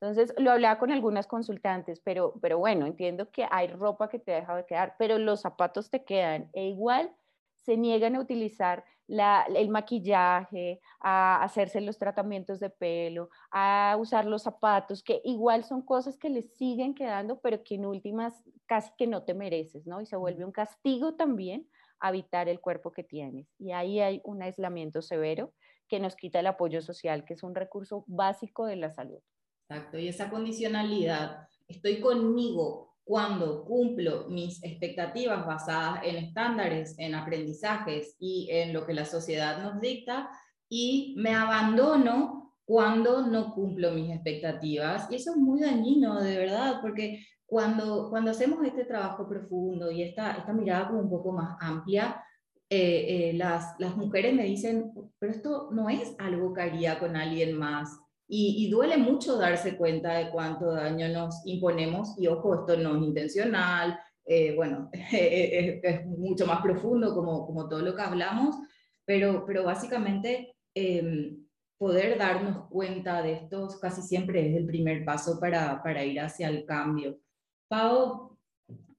[0.00, 4.32] Entonces, lo hablaba con algunas consultantes, pero, pero bueno, entiendo que hay ropa que te
[4.32, 7.14] deja de quedar, pero los zapatos te quedan e igual
[7.54, 14.42] se niegan a utilizar el maquillaje, a hacerse los tratamientos de pelo, a usar los
[14.42, 19.06] zapatos, que igual son cosas que les siguen quedando, pero que en últimas casi que
[19.06, 20.00] no te mereces, ¿no?
[20.00, 21.68] Y se vuelve un castigo también
[22.00, 23.48] habitar el cuerpo que tienes.
[23.58, 25.52] Y ahí hay un aislamiento severo
[25.88, 29.20] que nos quita el apoyo social, que es un recurso básico de la salud.
[29.68, 38.16] Exacto, y esa condicionalidad, estoy conmigo, cuando cumplo mis expectativas basadas en estándares, en aprendizajes
[38.18, 40.28] y en lo que la sociedad nos dicta,
[40.68, 45.06] y me abandono cuando no cumplo mis expectativas.
[45.08, 50.02] Y eso es muy dañino, de verdad, porque cuando, cuando hacemos este trabajo profundo y
[50.02, 52.20] esta, esta mirada como un poco más amplia,
[52.68, 57.14] eh, eh, las, las mujeres me dicen, pero esto no es algo que haría con
[57.14, 62.76] alguien más y, duele mucho darse cuenta de cuánto daño nos imponemos y ojo, esto
[62.76, 68.56] no es intencional, eh, bueno, es, mucho más profundo como, como todo lo que hablamos,
[69.04, 71.46] pero, pero básicamente em,
[71.78, 76.48] poder darnos cuenta de esto casi siempre es el primer paso para, para ir hacia
[76.48, 77.20] el cambio.
[77.68, 78.36] Pau,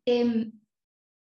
[0.06, 0.54] em,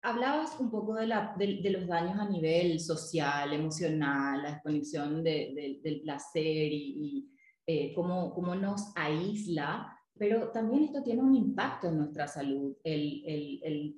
[0.01, 5.79] hablabas un poco de, la, de, los daños a nivel social, emocional, la desconexión de,
[5.81, 7.31] del placer y
[7.67, 12.75] eh, cómo, cómo, nos aísla, pero también esto tiene un impacto en nuestra salud.
[12.83, 13.95] El, el, el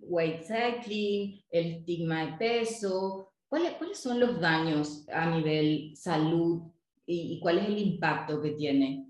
[0.00, 6.70] weight cycling, el estigma de peso, ¿cuáles, ¿cuáles son los daños a nivel salud
[7.06, 9.08] y, y cuál es el impacto que tiene?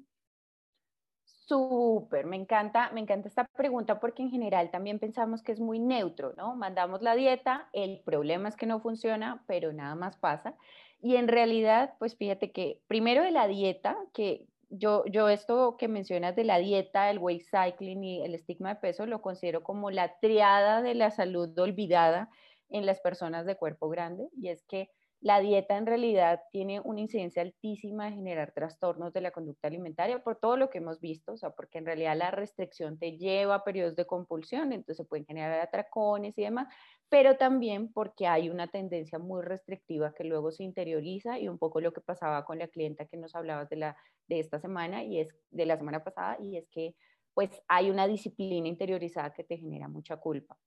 [1.48, 5.78] Súper, me encanta, me encanta esta pregunta porque en general también pensamos que es muy
[5.78, 6.54] neutro, ¿no?
[6.54, 10.56] Mandamos la dieta, el problema es que no funciona, pero nada más pasa.
[11.00, 15.88] Y en realidad, pues fíjate que primero de la dieta, que yo, yo esto que
[15.88, 19.90] mencionas de la dieta, el weight cycling y el estigma de peso, lo considero como
[19.90, 22.30] la triada de la salud olvidada
[22.68, 24.28] en las personas de cuerpo grande.
[24.36, 29.20] Y es que la dieta en realidad tiene una incidencia altísima de generar trastornos de
[29.20, 32.30] la conducta alimentaria por todo lo que hemos visto, o sea, porque en realidad la
[32.30, 36.68] restricción te lleva a periodos de compulsión, entonces pueden generar atracones y demás,
[37.08, 41.80] pero también porque hay una tendencia muy restrictiva que luego se interioriza y un poco
[41.80, 43.96] lo que pasaba con la clienta que nos hablabas de, la,
[44.28, 46.94] de esta semana y es de la semana pasada y es que
[47.34, 50.58] pues hay una disciplina interiorizada que te genera mucha culpa.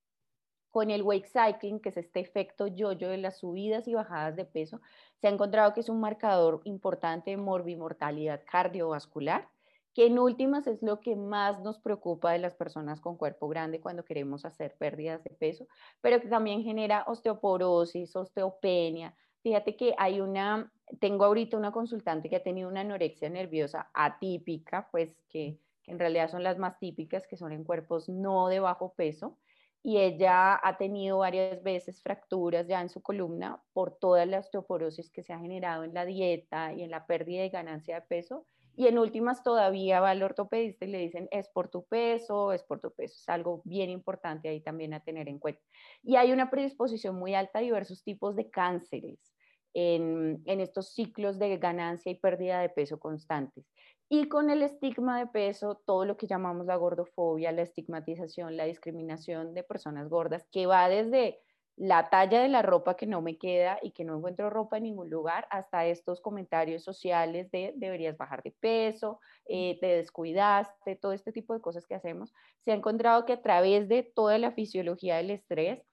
[0.69, 4.45] Con el weight cycling, que es este efecto yo-yo de las subidas y bajadas de
[4.45, 4.79] peso,
[5.17, 9.49] se ha encontrado que es un marcador importante de morbimortalidad cardiovascular
[9.93, 13.81] que en últimas es lo que más nos preocupa de las personas con cuerpo grande
[13.81, 15.67] cuando queremos hacer pérdidas de peso,
[15.99, 19.15] pero que también genera osteoporosis, osteopenia.
[19.43, 24.87] Fíjate que hay una, tengo ahorita una consultante que ha tenido una anorexia nerviosa atípica,
[24.91, 28.59] pues que, que en realidad son las más típicas, que son en cuerpos no de
[28.59, 29.39] bajo peso,
[29.83, 35.09] y ella ha tenido varias veces fracturas ya en su columna por toda la osteoporosis
[35.09, 38.45] que se ha generado en la dieta y en la pérdida de ganancia de peso
[38.75, 42.63] y en últimas todavía va al ortopedista y le dicen, es por tu peso, es
[42.63, 43.15] por tu peso.
[43.19, 45.61] Es algo bien importante ahí también a tener en cuenta.
[46.03, 49.33] Y hay una predisposición muy alta a diversos tipos de cánceres
[49.73, 53.65] en, en estos ciclos de ganancia y pérdida de peso constantes.
[54.09, 58.65] Y con el estigma de peso, todo lo que llamamos la gordofobia, la estigmatización, la
[58.65, 61.39] discriminación de personas gordas, que va desde
[61.75, 64.83] la talla de la ropa que no me queda y que no encuentro ropa en
[64.83, 71.13] ningún lugar, hasta estos comentarios sociales de deberías bajar de peso, eh, te descuidaste, todo
[71.13, 74.51] este tipo de cosas que hacemos, se ha encontrado que a través de toda la
[74.51, 75.83] fisiología del estrés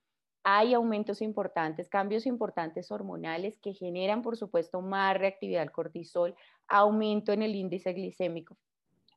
[0.44, 6.34] hay aumentos importantes, cambios importantes hormonales que generan, por supuesto, más reactividad al cortisol,
[6.68, 8.56] aumento en el índice glicémico.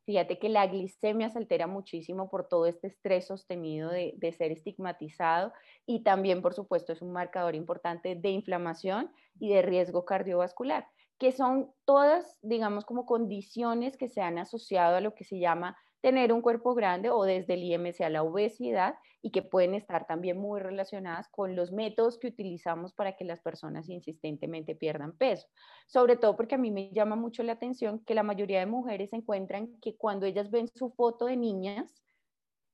[0.04, 5.52] Fíjate que la glicemia se altera muchísimo por todo este estrés sostenido de, ser estigmatizado
[5.86, 10.88] y también, por supuesto, es un marcador importante de inflamación y de riesgo cardiovascular,
[11.18, 15.76] que son todas, digamos, como condiciones que se han asociado a lo que se llama
[16.02, 20.06] tener un cuerpo grande o desde el IMC a la obesidad y que pueden estar
[20.06, 25.46] también muy relacionadas con los métodos que utilizamos para que las personas insistentemente pierdan peso.
[25.86, 29.12] Sobre todo porque a mí me llama mucho la atención que la mayoría de mujeres
[29.12, 32.02] encuentran que cuando ellas ven su foto de niñas,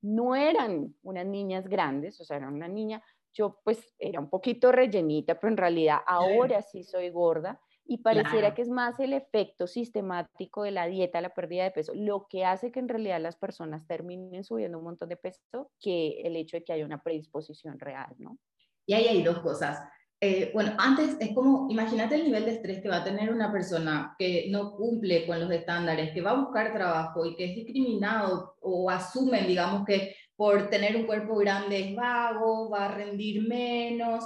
[0.00, 3.02] no eran unas niñas grandes, o sea, eran una niña,
[3.34, 8.54] yo pues era un poquito rellenita, pero en realidad ahora sí soy gorda y pareciera
[8.54, 12.44] que es más el efecto sistemático de la dieta, la pérdida de peso, lo que
[12.44, 16.58] hace que en realidad las personas terminen subiendo un montón de peso que el hecho
[16.58, 18.38] de que haya una predisposición real, ¿no?
[18.84, 19.80] Y ahí hay dos cosas.
[20.20, 23.50] Eh, bueno, antes es como, imagínate el nivel de estrés que va a tener una
[23.50, 27.54] persona que no cumple con los estándares, que va a buscar trabajo y que es
[27.54, 33.48] discriminado o asumen, digamos, que por tener un cuerpo grande es vago, va a rendir
[33.48, 34.24] menos,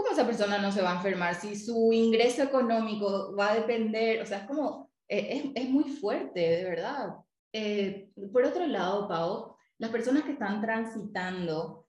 [0.00, 1.34] ¿cómo esa persona no se va a enfermar?
[1.34, 6.40] Si su ingreso económico va a depender, o sea, es como, eh, es, muy fuerte,
[6.40, 7.16] de verdad.
[7.52, 11.86] Eh, por otro lado, Pau, las personas que están transitando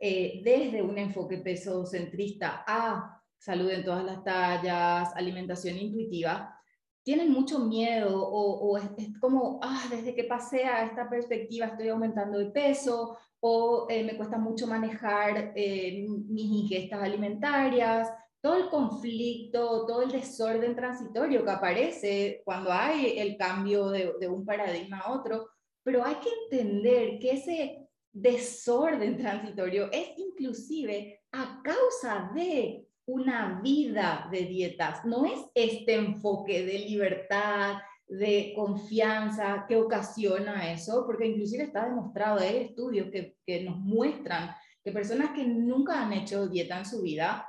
[0.00, 6.58] eh, desde un enfoque peso-centrista a salud en todas las tallas, alimentación intuitiva,
[7.04, 11.88] tienen mucho miedo o, es, es, como, ah, desde que pasé a esta perspectiva estoy
[11.88, 18.08] aumentando de peso o eh, me cuesta mucho manejar eh, mis ingestas alimentarias,
[18.40, 24.28] todo el conflicto, todo el desorden transitorio que aparece cuando hay el cambio de, de
[24.28, 25.50] un paradigma a otro,
[25.82, 34.26] pero hay que entender que ese desorden transitorio es inclusive a causa de una vida
[34.32, 37.74] de dietas, no es este enfoque de libertad,
[38.06, 44.50] de confianza que ocasiona eso, porque inclusive está demostrado, hay estudios que, que nos muestran
[44.82, 47.48] que personas que nunca han hecho dieta en su vida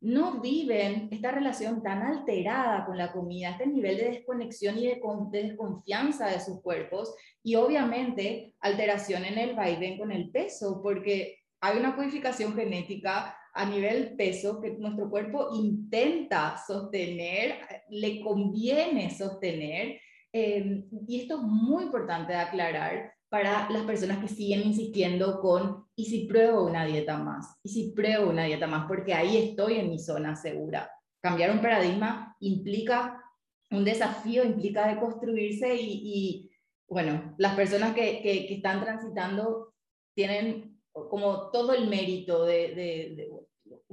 [0.00, 5.00] no viven esta relación tan alterada con la comida, este nivel de desconexión y de,
[5.30, 11.38] de, desconfianza de sus cuerpos y obviamente alteración en el vaivén con el peso, porque
[11.60, 20.00] hay una codificación genética a nivel peso que nuestro cuerpo intenta sostener, le conviene sostener.
[20.32, 25.86] Em, y esto es muy importante de aclarar para las personas que siguen insistiendo con,
[25.94, 27.58] ¿y si pruebo una dieta más?
[27.62, 28.86] ¿Y si pruebo una dieta más?
[28.86, 30.90] Porque ahí estoy en mi zona segura.
[31.22, 33.22] Cambiar un paradigma implica
[33.70, 36.50] un desafío, implica deconstruirse y, y
[36.88, 39.74] bueno, las personas que, que, que están transitando
[40.14, 43.28] tienen como todo el mérito de,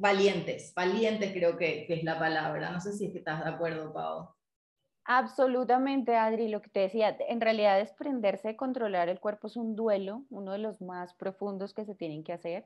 [0.01, 2.71] valientes, valientes creo que, es la palabra.
[2.71, 4.29] No sé si es estás de acuerdo, Pau.
[5.05, 9.75] Absolutamente, Adri, lo que te decía, en realidad desprenderse de controlar el cuerpo es un
[9.75, 12.65] duelo, uno de los más profundos que se tienen que hacer.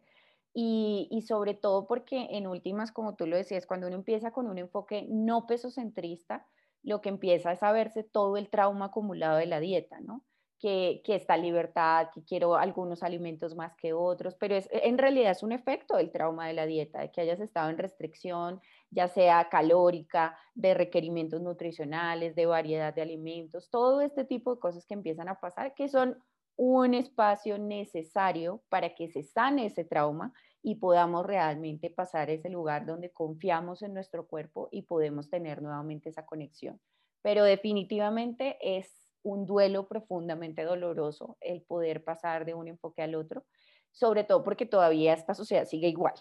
[0.53, 4.47] Y, y, sobre todo porque en últimas, como tú lo decías, cuando uno empieza con
[4.47, 6.47] un enfoque no pesocentrista,
[6.81, 10.23] lo que empieza es a verse todo el trauma acumulado de la dieta, ¿no?
[10.59, 15.43] Que, esta libertad, que quiero algunos alimentos más que otros, pero es, en realidad es
[15.43, 19.49] un efecto del trauma de la dieta, de que hayas estado en restricción, ya sea
[19.49, 25.29] calórica, de requerimientos nutricionales, de variedad de alimentos, todo este tipo de cosas que empiezan
[25.29, 26.17] a pasar, que son
[26.57, 32.85] un espacio necesario para que se sane ese trauma y podamos realmente pasar ese lugar
[32.85, 36.79] donde confiamos en nuestro cuerpo y podemos tener nuevamente esa conexión.
[37.21, 43.43] Pero definitivamente es un duelo profundamente doloroso el poder pasar de un enfoque al otro,
[43.91, 46.13] sobre todo porque todavía esta sociedad sigue igual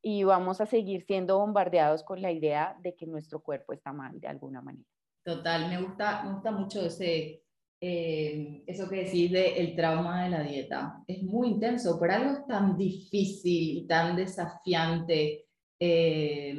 [0.00, 4.18] y vamos a seguir siendo bombardeados con la idea de que nuestro cuerpo está mal
[4.20, 4.88] de alguna manera.
[5.24, 7.42] Total, me gusta, me gusta mucho ese,
[7.80, 11.02] eh, eso que decís de el trauma de la dieta.
[11.06, 15.46] Es muy intenso, pero algo tan difícil y tan desafiante
[15.78, 16.58] eh,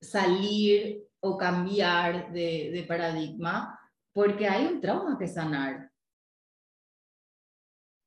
[0.00, 3.75] salir o cambiar de, de paradigma,
[4.16, 5.92] porque hay un trauma que sanar.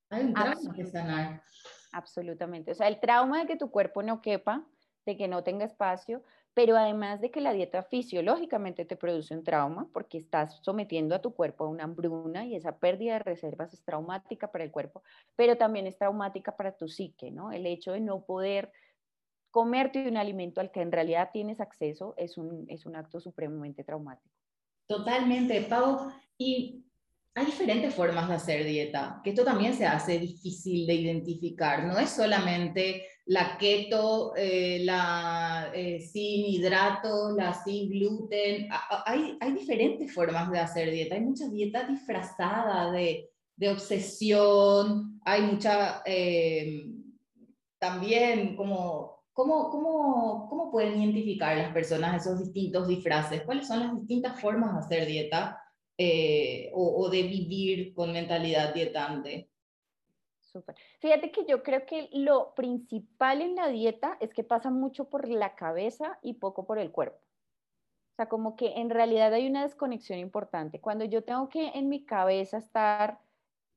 [0.09, 1.43] Hay un trauma que sanar.
[1.91, 2.71] Absolutamente.
[2.71, 4.65] O sea, el trauma de que tu cuerpo no quepa,
[5.05, 6.23] de que no tenga espacio,
[6.55, 11.21] pero además de que la dieta fisiológicamente te produce un trauma porque estás sometiendo a
[11.21, 15.03] tu cuerpo a una hambruna y esa pérdida de reservas es traumática para el cuerpo,
[15.35, 17.51] pero también es traumática para tu psique, ¿no?
[17.51, 18.71] El hecho de no poder
[19.51, 23.83] comerte un alimento al que en realidad tienes acceso es un, es un acto supremamente
[23.83, 24.38] traumático.
[24.89, 26.11] Totalmente, Pau.
[26.35, 26.83] Y
[27.35, 31.85] hay diferentes formas de hacer dieta, que esto también se hace difícil de identificar.
[31.85, 38.67] No es solamente la keto, eh, la eh, sin hidratos, la sin gluten.
[39.05, 41.13] Hay, hay diferentes formas de hacer dieta.
[41.13, 45.21] Hay muchas dietas disfrazadas de, de obsesión.
[45.23, 46.87] Hay mucha eh,
[47.77, 49.18] también como...
[49.39, 53.41] ¿Cómo, cómo, ¿Cómo pueden identificar las personas esos distintos disfraces?
[53.43, 55.63] ¿Cuáles son las distintas formas de hacer dieta?
[55.97, 59.49] Eh, o, de vivir con mentalidad dietante.
[60.41, 60.75] Súper.
[60.99, 65.29] Fíjate que yo creo que lo principal en la dieta es que pasa mucho por
[65.29, 67.19] la cabeza y poco por el cuerpo.
[68.11, 70.81] O sea, como que en realidad hay una desconexión importante.
[70.81, 73.21] Cuando yo tengo que en mi cabeza estar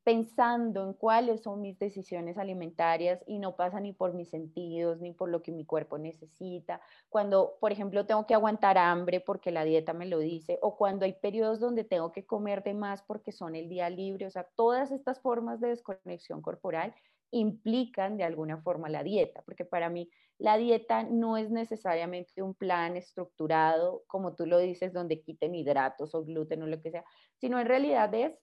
[0.05, 5.13] pensando en cuáles son mis decisiones alimentarias y no pasa ni por mis sentidos ni
[5.13, 6.81] por lo que mi cuerpo necesita.
[7.09, 11.05] Cuando, por ejemplo, tengo que aguantar hambre porque la dieta me lo dice, o cuando
[11.05, 14.49] hay periodos donde tengo que comer de más porque son el día libre, o sea,
[14.57, 16.95] todas estas formas de desconexión corporal
[17.31, 22.55] implican de alguna forma la dieta, porque para mí la dieta no es necesariamente un
[22.55, 27.05] plan estructurado, como tú lo dices, donde quiten hidratos o gluten o lo que sea,
[27.37, 28.39] sino en realidad es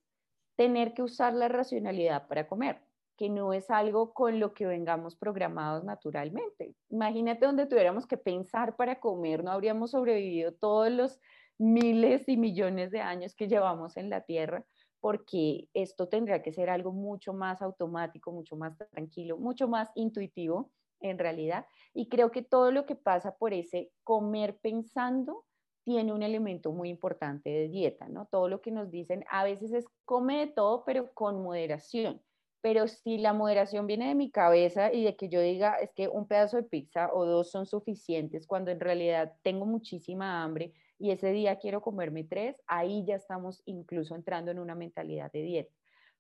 [0.60, 2.82] tener que usar la racionalidad para comer,
[3.16, 6.76] que no es algo con lo que vengamos programados naturalmente.
[6.90, 11.22] Imagínate donde tuviéramos que pensar para comer, no habríamos sobrevivido todos los
[11.58, 14.66] miles y millones de años que llevamos en la Tierra,
[15.00, 20.72] porque esto tendría que ser algo mucho más automático, mucho más tranquilo, mucho más intuitivo
[21.00, 21.68] en realidad.
[21.94, 25.46] Y creo que todo lo que pasa por ese comer pensando
[25.84, 28.28] tiene un elemento muy importante de dieta, ¿no?
[28.28, 32.22] Todo lo que nos dicen a veces es come de todo, pero con moderación.
[32.62, 36.10] Pero si la moderación viene de mi cabeza y de que yo diga es que
[36.10, 41.12] un pedazo de pizza o dos son suficientes cuando en realidad tengo muchísima hambre y
[41.12, 45.74] ese día quiero comerme tres, ahí ya estamos incluso entrando en una mentalidad de dieta.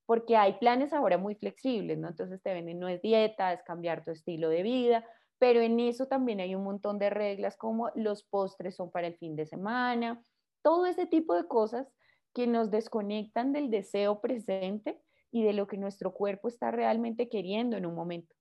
[0.05, 2.07] Porque hay planes ahora muy flexibles, ¿no?
[2.07, 5.05] Entonces te venden, no es dieta, es cambiar tu estilo de vida,
[5.39, 9.15] pero en eso también hay un montón de reglas como los postres son para el
[9.15, 10.21] fin de semana,
[10.61, 11.87] todo ese tipo de cosas
[12.33, 17.77] que nos desconectan del deseo presente y de lo que nuestro cuerpo está realmente queriendo
[17.77, 18.35] en un momento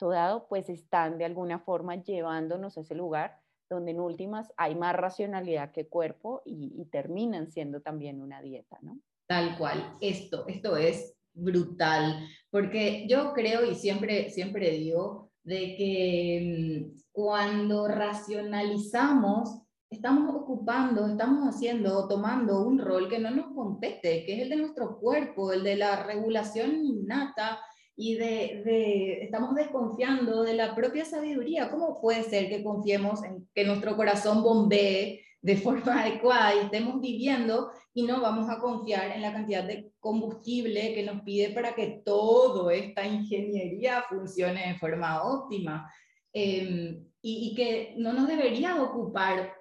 [0.00, 4.96] dado, pues están de alguna forma llevándonos a ese lugar donde en últimas hay más
[4.96, 8.98] racionalidad que cuerpo y, y terminan siendo también una dieta, ¿no?
[9.26, 16.90] Tal cual, esto, esto es brutal, porque yo creo y siempre, siempre digo, de que
[16.94, 24.24] mm, cuando racionalizamos, estamos ocupando, estamos haciendo o tomando un rol que no nos compete,
[24.26, 27.58] que es el de nuestro cuerpo, el de la regulación innata
[27.96, 31.70] y de, de, estamos desconfiando de la propia sabiduría.
[31.70, 37.00] ¿Cómo puede ser que confiemos en que nuestro corazón bombee de forma adecuada y estemos
[37.00, 41.74] viviendo y no vamos a confiar en la cantidad de combustible que nos pide para
[41.74, 45.90] que toda esta ingeniería funcione de forma óptima.
[46.32, 49.52] Em, y, que no nos debería ocupar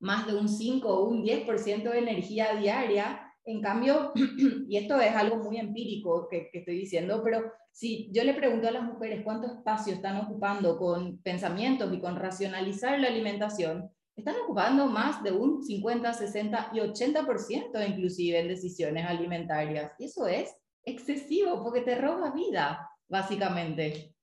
[0.00, 3.32] más de un 5 o un 10% de energía diaria.
[3.44, 4.12] En cambio,
[4.68, 8.72] y esto es algo muy empírico que estoy diciendo, pero si yo le pregunto a
[8.72, 14.86] las mujeres cuánto espacio están ocupando con pensamientos y con racionalizar la alimentación, están ocupando
[14.86, 19.92] más de un 50, 60 y 80% inclusive en decisiones alimentarias.
[19.98, 20.54] Y eso es
[20.84, 24.14] excesivo porque te roba vida, básicamente.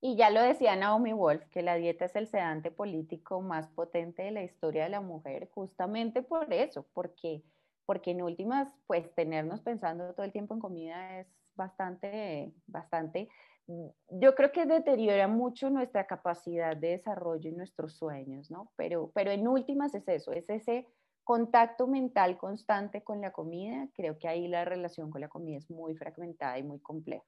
[0.00, 4.22] Y ya lo decía Naomi Wolf, que la dieta es el sedante político más potente
[4.22, 7.42] de la historia de la mujer, justamente por eso, porque,
[7.86, 13.30] porque en últimas, pues tenernos pensando todo el tiempo en comida es bastante, bastante
[13.66, 18.70] yo creo que deteriora mucho nuestra capacidad de desarrollo y nuestros sueños, ¿no?
[18.76, 20.86] Pero, pero en últimas es eso, es ese
[21.24, 25.70] contacto mental constante con la comida, creo que ahí la relación con la comida es
[25.70, 27.24] muy fragmentada y muy compleja.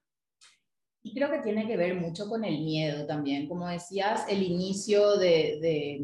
[1.01, 3.47] Y creo que tiene que ver mucho con el miedo también.
[3.47, 6.01] Como decías, el inicio de, de,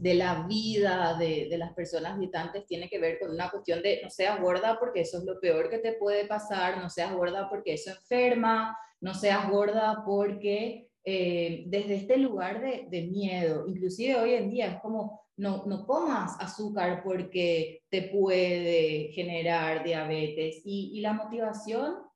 [0.00, 4.00] de la vida de, de, las personas dietantes tiene que ver con una cuestión de
[4.02, 7.48] no seas gorda porque eso es lo peor que te puede pasar, no seas gorda
[7.48, 14.34] porque eso enferma, no seas gorda porque eh, desde este lugar de, miedo, inclusive hoy
[14.34, 21.00] en día es como no, no comas azúcar porque te puede generar diabetes y, y
[21.00, 22.10] la motivación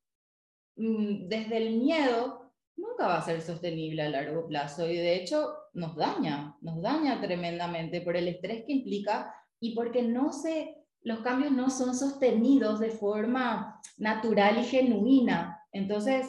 [0.77, 5.55] Mm, desde el miedo nunca va a ser sostenible a largo plazo y de hecho
[5.73, 11.21] nos daña, nos daña tremendamente por el estrés que implica y porque no se, los
[11.21, 15.61] cambios no son sostenidos de forma natural y genuina.
[15.73, 16.27] Entonces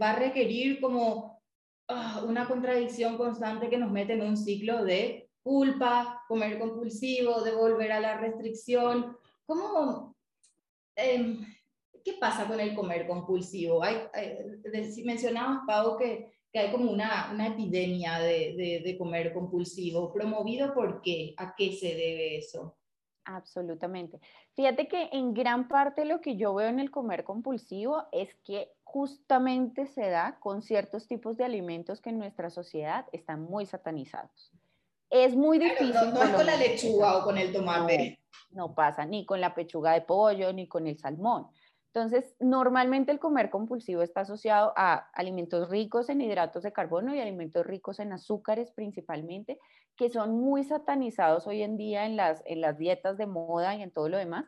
[0.00, 1.40] va a requerir como
[1.88, 7.54] ah, una contradicción constante que nos mete en un ciclo de culpa, comer compulsivo, de
[7.54, 9.16] volver a la restricción.
[9.46, 10.16] ¿Cómo?
[10.96, 11.38] Eh,
[12.04, 13.82] ¿qué pasa con el comer compulsivo?
[13.82, 13.96] Hay,
[15.04, 20.12] mencionabas, Pau, que, que, hay como una, una epidemia de, de, de, comer compulsivo.
[20.12, 21.34] ¿Promovido por qué?
[21.36, 22.76] ¿A qué se debe eso?
[23.24, 24.18] Absolutamente.
[24.54, 28.72] Fíjate que en gran parte lo que yo veo en el comer compulsivo es que
[28.92, 34.52] justamente se da con ciertos tipos de alimentos que en nuestra sociedad están muy satanizados.
[35.08, 35.94] Es muy difícil.
[35.94, 38.20] no, no es con la lechuga o con el tomate.
[38.50, 41.48] No, no pasa ni con la pechuga de pollo ni con el salmón.
[41.86, 47.20] Entonces, normalmente el comer compulsivo está asociado a alimentos ricos en hidratos de carbono y
[47.20, 49.58] alimentos ricos en azúcares principalmente,
[49.96, 53.82] que son muy satanizados hoy en día en las, en las dietas de moda y
[53.82, 54.44] en todo lo demás,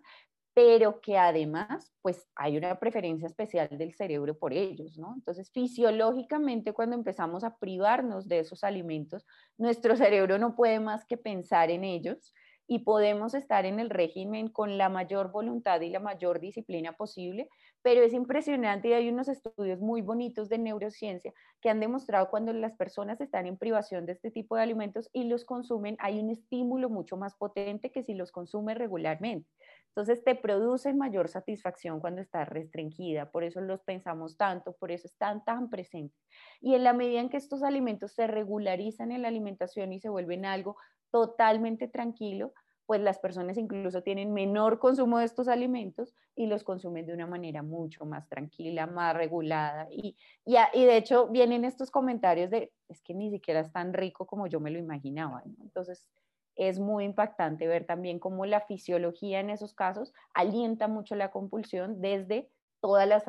[0.55, 5.15] pero que además, pues hay una preferencia especial del cerebro por ellos, ¿no?
[5.17, 9.27] Entonces, fisiológicamente, cuando empezamos a privarnos de esos alimentos,
[9.59, 12.33] nuestro cerebro no puede más que pensar en ellos
[12.67, 17.49] y podemos estar en el régimen con la mayor voluntad y la mayor disciplina posible,
[17.83, 22.53] pero es impresionante y hay unos estudios muy bonitos de neurociencia que han demostrado cuando
[22.53, 26.31] las personas están en privación de este tipo de alimentos y los consumen, hay un
[26.31, 29.51] estímulo mucho más potente que si los consume regularmente.
[29.97, 35.07] Entonces te producen mayor satisfacción cuando estás restringida, por eso los pensamos tanto, por eso
[35.07, 36.20] están tan presentes.
[36.61, 40.09] Y en la medida en que estos alimentos se regularizan en la alimentación y se
[40.09, 40.76] vuelven algo
[41.12, 42.55] totalmente tranquilo,
[42.86, 47.28] pues las personas incluso tienen menor consumo de estos alimentos y los consumen de una
[47.28, 49.86] manera mucho más tranquila, más regulada.
[49.92, 54.26] Y, y, de hecho vienen estos comentarios de, es que ni siquiera es tan rico
[54.26, 55.45] como yo me lo imaginaba.
[55.62, 56.09] Entonces
[56.57, 62.01] es muy impactante ver también cómo la fisiología en esos casos alienta mucho la compulsión
[62.01, 62.51] desde
[62.81, 63.23] toda la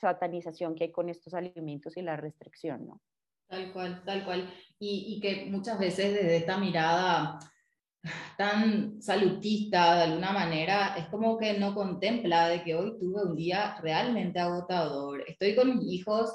[0.00, 3.00] satanización que hay con estos alimentos y la restricción, ¿no?
[3.48, 4.50] Tal cual, tal cual.
[4.78, 7.38] Y, que muchas veces desde esta mirada
[8.36, 13.36] tan salutista, de alguna manera, es como que no contempla de que hoy tuve un
[13.36, 15.22] día realmente agotador.
[15.26, 16.30] Estoy con mis hijos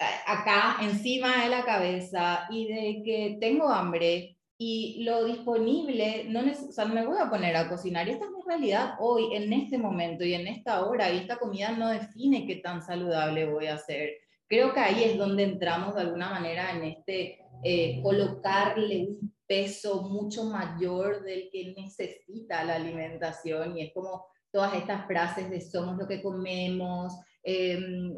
[0.00, 6.40] eh, acá encima de la cabeza y de que tengo hambre y lo disponible, no,
[6.40, 8.08] o sea, no me voy a poner a cocinar.
[8.08, 11.12] Y esta es mi realidad hoy, en este momento y en esta hora.
[11.12, 14.10] Y esta comida no define qué tan saludable voy a ser
[14.48, 20.02] Creo que ahí es donde entramos de alguna manera en este eh, colocarle un peso
[20.02, 25.96] mucho mayor del que necesita la alimentación y es como todas estas frases de somos
[25.96, 28.14] lo que comemos, eh, em,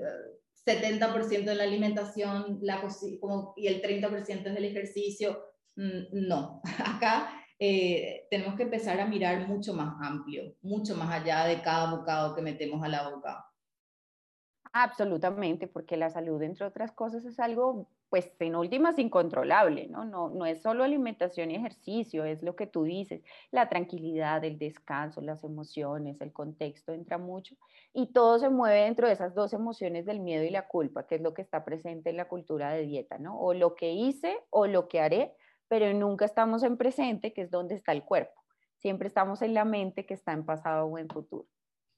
[0.52, 2.82] 70% de la alimentación la,
[3.20, 5.38] como, y el 30% es del ejercicio.
[5.78, 11.44] Mm, no, acá eh, tenemos que empezar a mirar mucho más amplio, mucho más allá
[11.44, 13.44] de cada bocado que metemos a la boca.
[14.72, 20.04] Absolutamente, porque la salud, entre otras cosas, es algo, pues, en últimas, incontrolable, ¿no?
[20.04, 20.30] ¿no?
[20.30, 23.22] No es solo alimentación y ejercicio, es lo que tú dices,
[23.52, 27.54] la tranquilidad, el descanso, las emociones, el contexto, entra mucho,
[27.94, 31.14] y todo se mueve dentro de esas dos emociones del miedo y la culpa, que
[31.14, 33.40] es lo que está presente en la cultura de dieta, ¿no?
[33.40, 35.34] O lo que hice o lo que haré,
[35.68, 38.32] pero nunca estamos en presente, que es donde está el cuerpo.
[38.78, 41.46] Siempre estamos en la mente, que está en pasado o en futuro.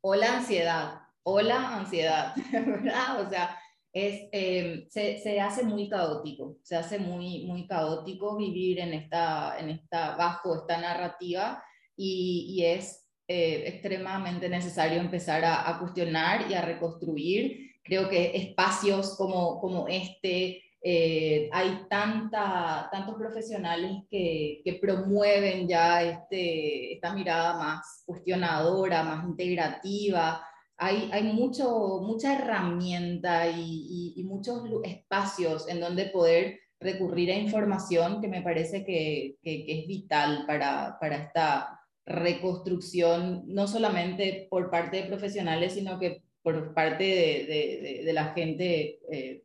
[0.03, 2.35] O la ansiedad, o la ansiedad.
[3.27, 3.57] O sea,
[3.93, 9.71] es, eh, se, hace muy caótico, se hace muy, muy caótico vivir en esta, en
[9.71, 11.63] esta, bajo esta narrativa
[11.97, 17.73] y, y es eh, extremadamente necesario empezar a, a, cuestionar y a reconstruir.
[17.83, 26.95] Creo que espacios como, como este, eh, hay tanta, tantos profesionales que, promueven ya este,
[26.95, 30.43] esta mirada más cuestionadora, más integrativa,
[30.77, 38.29] hay, hay mucho, mucha herramienta y, muchos espacios en donde poder recurrir a información que
[38.29, 45.09] me parece que, que, es vital para, para esta reconstrucción, no solamente por parte de
[45.09, 49.43] profesionales, sino que por parte de, la gente eh,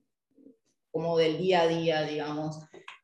[0.96, 2.58] como del día a día, digamos.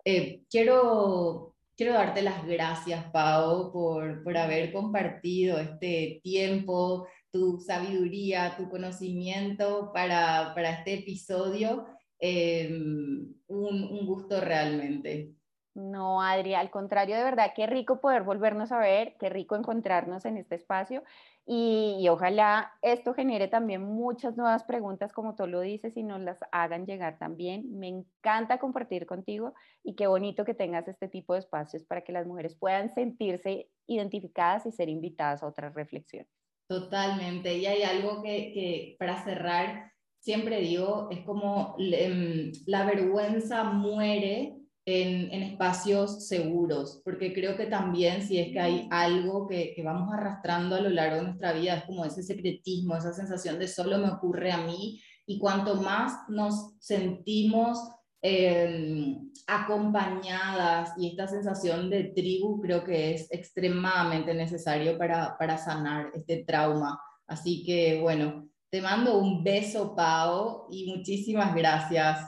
[0.05, 8.55] Eh, quiero, quiero darte las gracias, Pau, por, por haber compartido este tiempo, tu sabiduría,
[8.55, 11.85] tu conocimiento para, para este episodio.
[12.17, 15.33] Eh, un, un gusto realmente.
[15.73, 20.25] No, Adri, al contrario, de verdad, qué rico poder volvernos a ver, qué rico encontrarnos
[20.25, 21.01] en este espacio
[21.45, 26.39] y, ojalá esto genere también muchas nuevas preguntas, como tú lo dices, y nos las
[26.51, 27.77] hagan llegar también.
[27.79, 29.53] Me encanta compartir contigo
[29.83, 33.69] y qué bonito que tengas este tipo de espacios para que las mujeres puedan sentirse
[33.87, 36.29] identificadas y ser invitadas a otras reflexiones.
[36.67, 37.57] Totalmente.
[37.57, 44.60] Y hay algo que, que para cerrar, siempre digo, es como em, la vergüenza muere
[44.91, 50.75] en, espacios seguros, porque creo que también si es que hay algo que, vamos arrastrando
[50.75, 54.09] a lo largo de nuestra vida, es como ese secretismo, esa sensación de solo me
[54.09, 57.79] ocurre a mí, y cuanto más nos sentimos
[58.21, 66.11] em, acompañadas y esta sensación de tribu creo que es extremadamente necesario para, para sanar
[66.13, 66.99] este trauma.
[67.27, 72.19] Así que bueno, te mando un beso, Pau, y muchísimas gracias.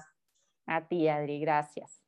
[0.66, 2.03] A ti, Adri, gracias.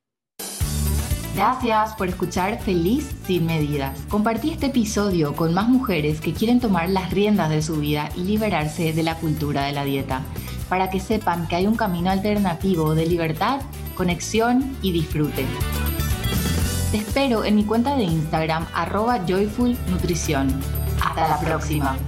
[1.36, 4.00] Gracias por escuchar Feliz sin medidas.
[4.08, 8.20] Compartí este episodio con más mujeres que quieren tomar las riendas de su vida y
[8.20, 10.22] liberarse de la cultura de la dieta,
[10.70, 13.60] para que sepan que hay un camino alternativo de libertad,
[13.98, 15.44] conexión y disfrute.
[16.90, 20.48] Te espero en mi cuenta de Instagram arroba joyfulnutrición.
[21.04, 21.98] Hasta la próxima.